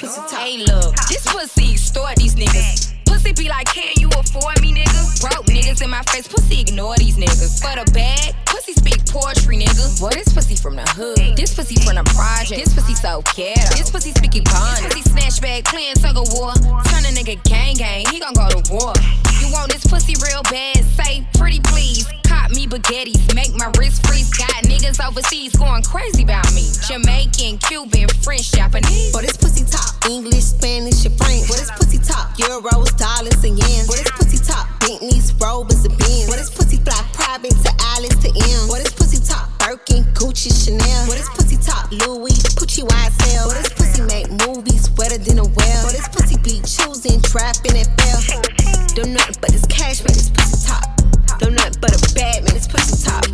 bad 0.02 0.10
this 0.10 0.18
pussy 0.18 0.36
top. 0.36 0.42
Hey, 0.42 0.58
look, 0.58 0.96
this 1.10 1.26
pussy 1.26 1.72
extort 1.74 2.16
these 2.16 2.36
niggas. 2.36 2.94
Pussy 3.06 3.32
be 3.34 3.48
like, 3.48 3.68
can 3.68 3.94
you 3.98 4.10
afford 4.10 4.62
me, 4.62 4.74
nigga? 4.74 5.22
Broke 5.22 5.46
niggas 5.46 5.82
in 5.82 5.90
my 5.90 6.02
face, 6.04 6.28
pussy 6.28 6.62
ignore 6.62 6.96
these 6.98 7.18
niggas. 7.18 7.62
For 7.62 7.84
the 7.84 7.90
bag, 7.92 8.36
pussy 8.46 8.74
speak 8.74 9.06
poetry, 9.06 9.58
nigga. 9.58 10.00
Boy, 10.00 10.10
this 10.10 10.34
pussy 10.34 10.56
from 10.56 10.76
the 10.76 10.84
hood. 10.92 11.38
This 11.38 11.54
pussy 11.54 11.76
from 11.76 11.96
the 11.96 12.04
project. 12.16 12.64
This 12.64 12.74
pussy 12.74 12.96
so 12.96 13.22
ghetto. 13.36 13.76
This 13.76 13.90
pussy 13.90 14.12
speaking 14.12 14.44
bond. 14.44 14.84
This 14.84 14.94
pussy 14.96 15.10
snatch 15.10 15.42
bag, 15.42 15.66
playing 15.66 15.96
tug 15.96 16.18
of 16.18 16.28
war. 16.34 16.54
Turn 16.92 17.06
a 17.06 17.12
nigga 17.16 17.42
gang 17.44 17.76
gang, 17.76 18.06
he 18.12 18.20
gon' 18.20 18.34
go 18.34 18.50
to 18.50 18.62
war. 18.72 18.94
You 19.40 19.52
want 19.52 19.72
this 19.72 19.86
pussy 19.86 20.16
real 20.22 20.44
bad? 20.44 20.84
Say 20.96 21.26
pretty 21.36 21.60
please. 21.62 22.06
Cop 22.46 22.54
me 22.54 22.68
baguettes, 22.68 23.34
make 23.34 23.56
my 23.58 23.74
wrist 23.80 24.06
freeze. 24.06 24.30
Got 24.30 24.70
niggas 24.70 25.02
overseas 25.02 25.56
going 25.56 25.82
crazy 25.82 26.22
about 26.22 26.46
me. 26.54 26.70
Jamaican, 26.86 27.58
Cuban, 27.58 28.06
French, 28.22 28.52
Japanese. 28.52 29.10
For 29.10 29.24
this 29.26 29.36
pussy 29.36 29.66
top, 29.66 29.98
English, 30.06 30.54
Spanish, 30.54 31.06
and 31.10 31.18
French. 31.18 31.50
For 31.50 31.58
this 31.58 31.72
pussy 31.74 31.98
top, 31.98 32.38
Euros, 32.38 32.94
dollars, 33.02 33.42
and 33.42 33.58
yens. 33.58 33.90
For 33.90 33.98
this 33.98 34.12
pussy 34.14 34.38
top, 34.46 34.70
Bentleys, 34.80 35.34
Rovers, 35.42 35.86
and 35.90 35.98
Benz. 35.98 36.30
For 36.30 36.38
this 36.38 36.54
pussy 36.54 36.78
fly 36.86 37.02
private 37.18 37.58
to 37.66 37.72
Amsterdam. 37.98 38.70
For 38.70 38.78
this 38.78 38.94
pussy 38.94 39.26
top, 39.26 39.50
Birkin, 39.58 40.06
Gucci, 40.14 40.54
Chanel. 40.54 41.06
For 41.10 41.18
this 41.18 41.30
pussy 41.34 41.58
top, 41.58 41.90
Louis, 42.06 42.38
Pucci, 42.54 42.86
YSL. 42.86 43.50
For 43.50 43.58
this 43.58 43.74
pussy 43.74 44.06
make 44.06 44.30
movies 44.46 44.94
wetter 45.02 45.18
than 45.18 45.40
a 45.40 45.50
well. 45.50 45.84
This 45.90 46.08
pussy 46.14 46.38
be 46.46 46.62
choosing, 46.62 47.26
trapping, 47.26 47.74
and 47.74 47.90
fail. 47.98 48.22
Them 48.94 49.18
nothing 49.18 49.34
but 49.42 49.50
this 49.50 49.66
cash, 49.66 50.06
man, 50.06 50.14
this 50.14 50.30
pussy 50.30 50.62
top. 50.70 50.86
Them 51.40 51.56
nothing 51.56 51.80
but 51.82 51.92
a 51.92 52.16
bad 52.16 52.44
man, 52.44 52.54
this 52.54 52.68
pussy 52.68 53.04
top. 53.04 53.26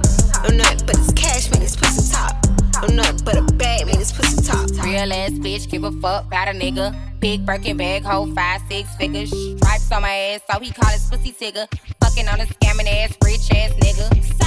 Them 0.44 0.58
nothing 0.58 0.86
but 0.86 0.98
it's 0.98 1.14
cash, 1.14 1.52
man, 1.52 1.62
this 1.62 1.76
pussy 1.76 2.12
top. 2.12 2.42
Them 2.82 2.96
nothing 2.96 3.24
but 3.24 3.38
a 3.38 3.44
bad 3.54 3.86
man, 3.86 3.98
this 4.00 4.12
pussy 4.12 4.42
top. 4.42 4.70
Real 4.84 5.14
ass 5.14 5.32
bitch, 5.32 5.70
give 5.70 5.84
a 5.84 5.92
fuck 5.92 6.26
about 6.26 6.48
a 6.48 6.52
nigga. 6.52 6.96
Big 7.20 7.46
Birkin 7.46 7.78
bag, 7.78 8.04
hold 8.04 8.34
five, 8.34 8.62
six 8.68 8.94
figures. 8.96 9.30
Stripes 9.30 9.92
on 9.92 10.02
my 10.02 10.10
ass, 10.12 10.42
so 10.52 10.60
he 10.60 10.72
call 10.72 10.90
his 10.90 11.08
pussy 11.10 11.32
tigger. 11.32 11.68
Fucking 12.02 12.28
on 12.28 12.42
a 12.42 12.46
scamming 12.46 12.88
ass, 12.88 13.16
rich 13.24 13.52
ass 13.52 13.72
nigga. 13.74 14.41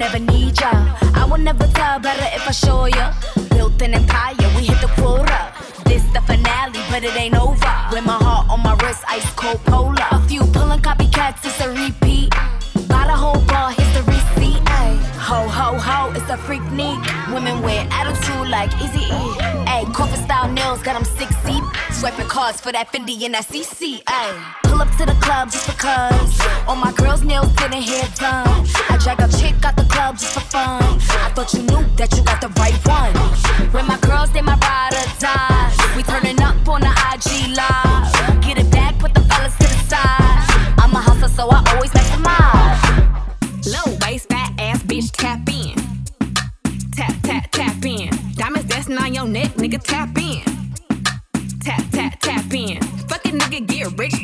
Never 0.00 0.18
need 0.18 0.58
ya. 0.58 0.72
I 1.14 1.26
will 1.30 1.44
never 1.50 1.66
tell 1.76 1.98
better 2.00 2.28
if 2.34 2.48
I 2.48 2.52
show 2.52 2.86
ya. 2.86 3.12
Built 3.50 3.80
an 3.82 3.92
empire, 3.92 4.48
we 4.56 4.62
hit 4.64 4.80
the 4.80 4.88
quota. 4.96 5.52
This 5.84 6.02
the 6.14 6.22
finale, 6.22 6.80
but 6.90 7.04
it 7.04 7.14
ain't 7.16 7.36
over. 7.36 7.74
With 7.92 8.06
my 8.06 8.16
heart 8.26 8.48
on 8.48 8.62
my 8.62 8.74
wrist, 8.80 9.04
ice 9.06 9.30
cold 9.36 9.60
polar. 9.66 10.08
A 10.10 10.18
few 10.26 10.42
pulling 10.56 10.80
copycats, 10.80 11.44
it's 11.44 11.60
a 11.60 11.68
repeat. 11.68 12.30
Buy 12.88 13.04
the 13.12 13.18
whole 13.22 13.42
bar, 13.44 13.72
here's 13.76 13.92
the 13.92 14.02
receipt. 14.08 14.62
Ay. 14.80 14.96
Ho 15.28 15.46
ho 15.58 15.68
ho, 15.76 15.98
it's 16.16 16.30
a 16.30 16.38
freak 16.38 16.64
neat. 16.72 16.98
Women 17.34 17.60
wear 17.60 17.86
attitude 17.90 18.48
like 18.48 18.72
Easy 18.80 19.04
E. 19.04 19.26
Ay, 19.68 19.84
corporate 19.92 20.24
style 20.24 20.50
nails 20.50 20.80
got 20.82 20.96
'em 20.96 21.04
six 21.04 21.30
deep. 21.44 21.64
Swiping 21.92 22.26
cards 22.36 22.58
for 22.58 22.72
that 22.72 22.90
Fendi 22.90 23.22
and 23.26 23.34
that 23.34 23.44
CC. 23.44 24.02
Ay, 24.06 24.32
pull 24.80 24.88
up 24.88 24.96
to 24.96 25.06
the 25.06 25.18
club 25.20 25.50
just 25.50 25.66
because. 25.66 26.40
All 26.66 26.76
my 26.76 26.92
girls' 26.92 27.22
nails 27.22 27.52
didn't 27.54 27.82
hair 27.82 28.08
done. 28.16 28.66
I 28.88 28.96
drag 29.02 29.20
a 29.20 29.28
chick 29.38 29.64
out 29.64 29.76
the 29.76 29.84
club 29.84 30.18
just 30.18 30.34
for 30.34 30.40
fun. 30.40 30.82
I 31.26 31.30
thought 31.34 31.52
you 31.52 31.62
knew 31.62 31.84
that 31.96 32.10
you 32.16 32.22
got 32.22 32.40
the 32.40 32.48
right 32.60 32.78
one. 32.86 33.12
With 33.72 33.86
my 33.86 33.98
girls, 34.00 34.30
they 34.32 34.42
my 34.42 34.54
ride 34.54 34.94
or 34.94 35.06
ah. 35.06 35.72
die. 35.76 35.96
We 35.96 36.02
turning 36.02 36.40
up 36.40 36.56
on 36.68 36.80
the 36.80 36.92
IG 37.12 37.56
live. 37.56 38.42
Get 38.42 38.58
it 38.58 38.70
back, 38.70 38.98
put 38.98 39.14
the 39.14 39.20
fellas 39.20 39.56
to 39.58 39.64
the 39.64 39.80
side. 39.90 40.44
I'm 40.78 40.94
a 40.94 41.00
hustler, 41.00 41.28
so 41.28 41.48
I 41.50 41.60
always 41.72 41.90
maximize. 41.90 42.80
Low 43.74 43.86
waist, 44.02 44.28
fat 44.28 44.52
ass 44.58 44.82
bitch, 44.82 45.10
tap 45.12 45.40
in. 45.48 45.76
Tap, 46.92 47.14
tap, 47.22 47.50
tap 47.50 47.84
in. 47.84 48.10
Diamonds 48.34 48.68
dancing 48.68 48.98
on 48.98 49.12
your 49.12 49.26
neck, 49.26 49.50
nigga, 49.60 49.80
tap 49.82 50.16
in. 50.16 50.42
Tap, 51.60 51.84
tap, 51.90 52.18
tap 52.20 52.52
in. 52.54 52.80
Fuck 53.08 53.26
it, 53.26 53.34
nigga, 53.34 53.66
get 53.66 53.98
rich, 53.98 54.19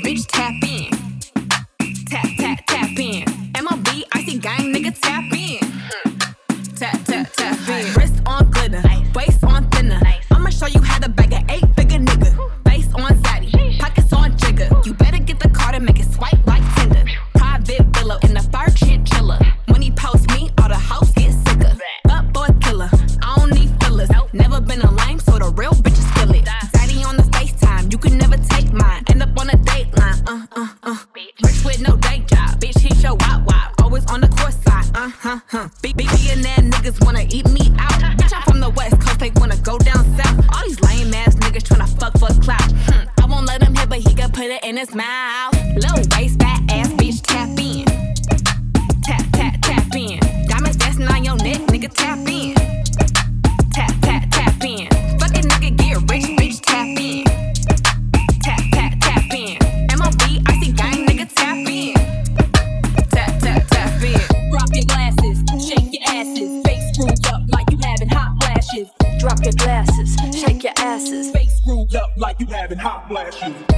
you 72.38 72.46
having 72.46 72.78
hot 72.78 73.08
flashes. 73.08 73.75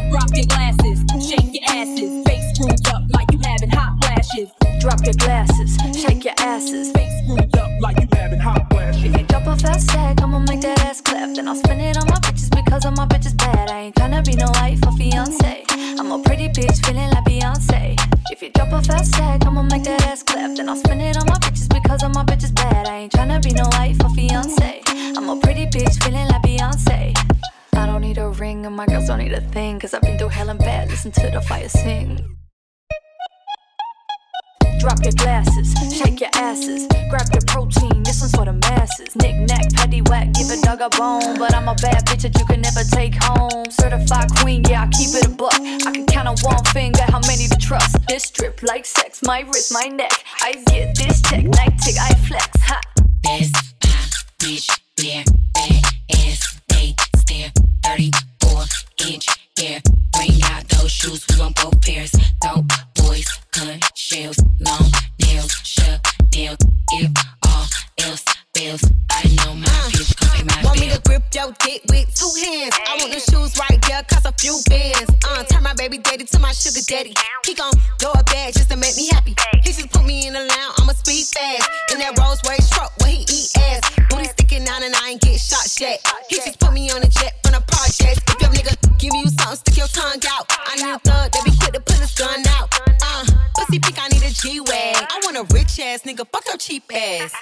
Sugar 76.69 76.85
daddy. 76.87 77.14
He 77.47 77.55
gon' 77.55 77.73
blow 77.99 78.12
a 78.12 78.25
bag 78.25 78.53
just 78.53 78.71
to 78.71 78.77
make 78.77 78.97
me 78.97 79.09
happy. 79.09 79.35
He 79.64 79.73
just 79.73 79.91
put 79.91 80.05
me 80.05 80.27
in 80.27 80.35
the 80.35 80.41
lounge, 80.41 80.75
I'ma 80.79 80.93
speed 80.93 81.25
fast. 81.27 81.69
In 81.93 81.99
that 82.01 82.19
Rolls 82.19 82.41
Royce 82.47 82.69
truck 82.69 82.93
where 83.01 83.11
he 83.11 83.23
eat 83.25 83.51
ass. 83.57 83.81
Booty 84.11 84.25
sticking 84.25 84.69
out 84.69 84.83
and 84.83 84.95
I 84.95 85.11
ain't 85.11 85.21
get 85.21 85.41
shot 85.41 85.64
yet. 85.81 86.05
He 86.29 86.37
just 86.37 86.61
put 86.61 86.73
me 86.73 86.91
on 86.91 87.03
a 87.03 87.09
jet 87.09 87.41
from 87.43 87.53
the 87.53 87.64
projects. 87.64 88.21
If 88.21 88.41
your 88.41 88.51
nigga 88.51 88.75
give 88.99 89.14
you 89.14 89.29
something, 89.41 89.57
stick 89.57 89.77
your 89.77 89.89
tongue 89.89 90.21
out. 90.29 90.45
I 90.51 90.77
need 90.77 90.93
a 90.93 90.99
thug 90.99 91.33
that 91.33 91.43
be 91.45 91.57
quick 91.57 91.73
to 91.73 91.81
pull 91.81 91.97
his 91.97 92.12
gun 92.14 92.45
out. 92.59 92.69
Uh, 93.03 93.25
pussy 93.57 93.79
pick, 93.79 93.97
I 93.97 94.09
need 94.09 94.23
a 94.23 94.33
G-Wag. 94.33 94.97
I 95.09 95.21
want 95.25 95.37
a 95.37 95.45
rich 95.55 95.81
ass 95.81 96.03
nigga, 96.03 96.27
fuck 96.29 96.45
your 96.47 96.59
cheap 96.59 96.85
ass. 96.93 97.33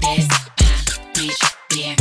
That's 0.00 0.28
my 0.28 0.72
bitch, 1.12 1.40
yeah, 1.76 1.96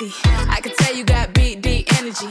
fantasy. 0.00 0.28
I 0.50 0.60
can 0.60 0.72
tell 0.76 0.94
you 0.94 1.04
got 1.04 1.32
big, 1.34 1.62
D 1.62 1.84
energy. 1.98 2.26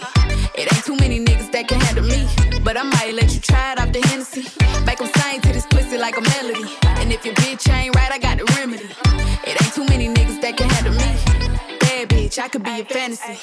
It 0.55 0.71
ain't 0.73 0.85
too 0.85 0.95
many 0.95 1.23
niggas 1.23 1.51
that 1.51 1.67
can 1.67 1.79
handle 1.81 2.05
me. 2.05 2.27
But 2.63 2.77
I 2.77 2.83
might 2.83 3.13
let 3.13 3.33
you 3.33 3.39
try 3.39 3.73
it 3.73 3.79
off 3.79 3.91
the 3.91 4.01
Hennessy. 4.07 4.45
Make 4.85 5.01
'em 5.01 5.09
sing 5.17 5.41
to 5.41 5.53
this 5.53 5.65
pussy 5.67 5.97
like 5.97 6.17
a 6.17 6.21
melody. 6.21 6.65
And 6.99 7.11
if 7.11 7.25
your 7.25 7.35
bitch 7.35 7.69
ain't 7.71 7.95
right, 7.95 8.11
I 8.11 8.17
got 8.17 8.37
the 8.37 8.45
remedy. 8.57 8.89
It 9.45 9.61
ain't 9.61 9.73
too 9.73 9.85
many 9.85 10.07
niggas 10.07 10.41
that 10.41 10.57
can 10.57 10.69
handle 10.69 10.93
me. 10.93 11.09
Bad 11.79 12.09
bitch, 12.09 12.39
I 12.39 12.47
could 12.47 12.63
be 12.63 12.81
a 12.81 12.85
fantasy. 12.85 13.37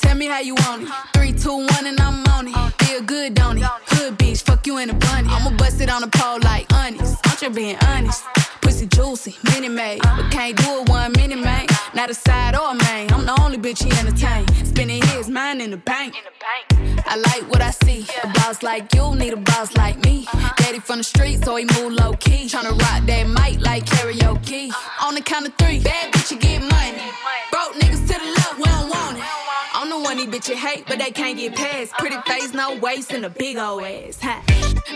Tell 0.00 0.16
me 0.16 0.26
how 0.26 0.40
you 0.40 0.54
want 0.54 0.82
it. 0.82 0.88
Three, 1.14 1.32
two, 1.32 1.56
one, 1.56 1.86
and 1.86 2.00
I'm 2.00 2.26
on 2.34 2.48
it. 2.48 2.56
Feel 2.82 3.02
good, 3.02 3.34
don't 3.34 3.58
it? 3.58 3.64
Hood 3.92 4.18
bitch, 4.18 4.42
fuck 4.42 4.66
you 4.66 4.78
in 4.78 4.90
a 4.90 4.94
bunny. 4.94 5.28
I'ma 5.28 5.50
bust 5.50 5.80
it 5.80 5.90
on 5.90 6.00
the 6.02 6.08
pole 6.08 6.40
like 6.42 6.66
honest. 6.72 7.16
I'm 7.24 7.36
just 7.36 7.54
being 7.54 7.76
honest. 7.88 8.24
Pussy 8.62 8.86
juicy, 8.86 9.36
mini 9.44 9.68
made. 9.68 10.02
But 10.02 10.30
can't 10.30 10.56
do 10.56 10.80
it 10.80 10.88
one 10.88 11.12
minute, 11.12 11.38
man. 11.38 11.71
Not 11.94 12.08
a 12.08 12.14
side 12.14 12.56
or 12.56 12.70
a 12.70 12.74
main. 12.74 13.12
I'm 13.12 13.26
the 13.26 13.38
only 13.42 13.58
bitch 13.58 13.82
he 13.84 13.90
entertain. 14.00 14.46
Spending 14.64 15.02
his 15.08 15.28
mind 15.28 15.60
in 15.60 15.70
the 15.70 15.76
bank. 15.76 16.14
I 17.06 17.16
like 17.16 17.50
what 17.50 17.60
I 17.60 17.70
see. 17.70 18.06
A 18.24 18.28
boss 18.28 18.62
like 18.62 18.94
you 18.94 19.14
need 19.14 19.34
a 19.34 19.36
boss 19.36 19.76
like 19.76 20.02
me. 20.02 20.26
Uh-huh. 20.32 20.54
Daddy 20.56 20.78
from 20.78 20.98
the 20.98 21.04
street, 21.04 21.44
so 21.44 21.56
he 21.56 21.66
move 21.76 21.92
low 21.92 22.14
key. 22.14 22.46
Tryna 22.46 22.80
rock 22.80 23.04
that 23.06 23.26
mic 23.28 23.60
like 23.60 23.84
karaoke. 23.84 24.70
Uh-huh. 24.70 25.08
On 25.08 25.14
the 25.14 25.20
count 25.20 25.46
of 25.46 25.54
three, 25.56 25.80
bad 25.80 26.12
bitch, 26.12 26.30
you 26.30 26.38
get 26.38 26.60
money. 26.62 27.02
Broke 27.50 27.74
niggas 27.74 28.06
to 28.08 28.18
the 28.18 28.30
left, 28.36 28.56
we 28.56 28.64
don't 28.64 28.88
want 28.88 29.18
it. 29.18 29.24
I'm 29.74 29.90
the 29.90 29.98
one 29.98 30.16
these 30.16 30.28
bitches 30.28 30.54
hate, 30.56 30.86
but 30.86 30.98
they 30.98 31.10
can't 31.10 31.36
get 31.36 31.54
past. 31.54 31.92
Pretty 31.98 32.16
uh-huh. 32.16 32.32
face, 32.32 32.54
no 32.54 32.78
waist, 32.78 33.12
and 33.12 33.26
a 33.26 33.30
big 33.30 33.58
old 33.58 33.82
ass. 33.82 34.18
Ha. 34.22 34.42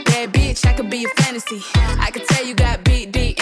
Bad 0.07 0.33
bitch, 0.33 0.65
I 0.65 0.73
could 0.73 0.89
be 0.89 1.05
a 1.05 1.09
fantasy. 1.09 1.61
I 1.75 2.11
could 2.11 2.27
tell 2.27 2.47
you 2.47 2.55
got 2.55 2.85
big, 2.85 3.13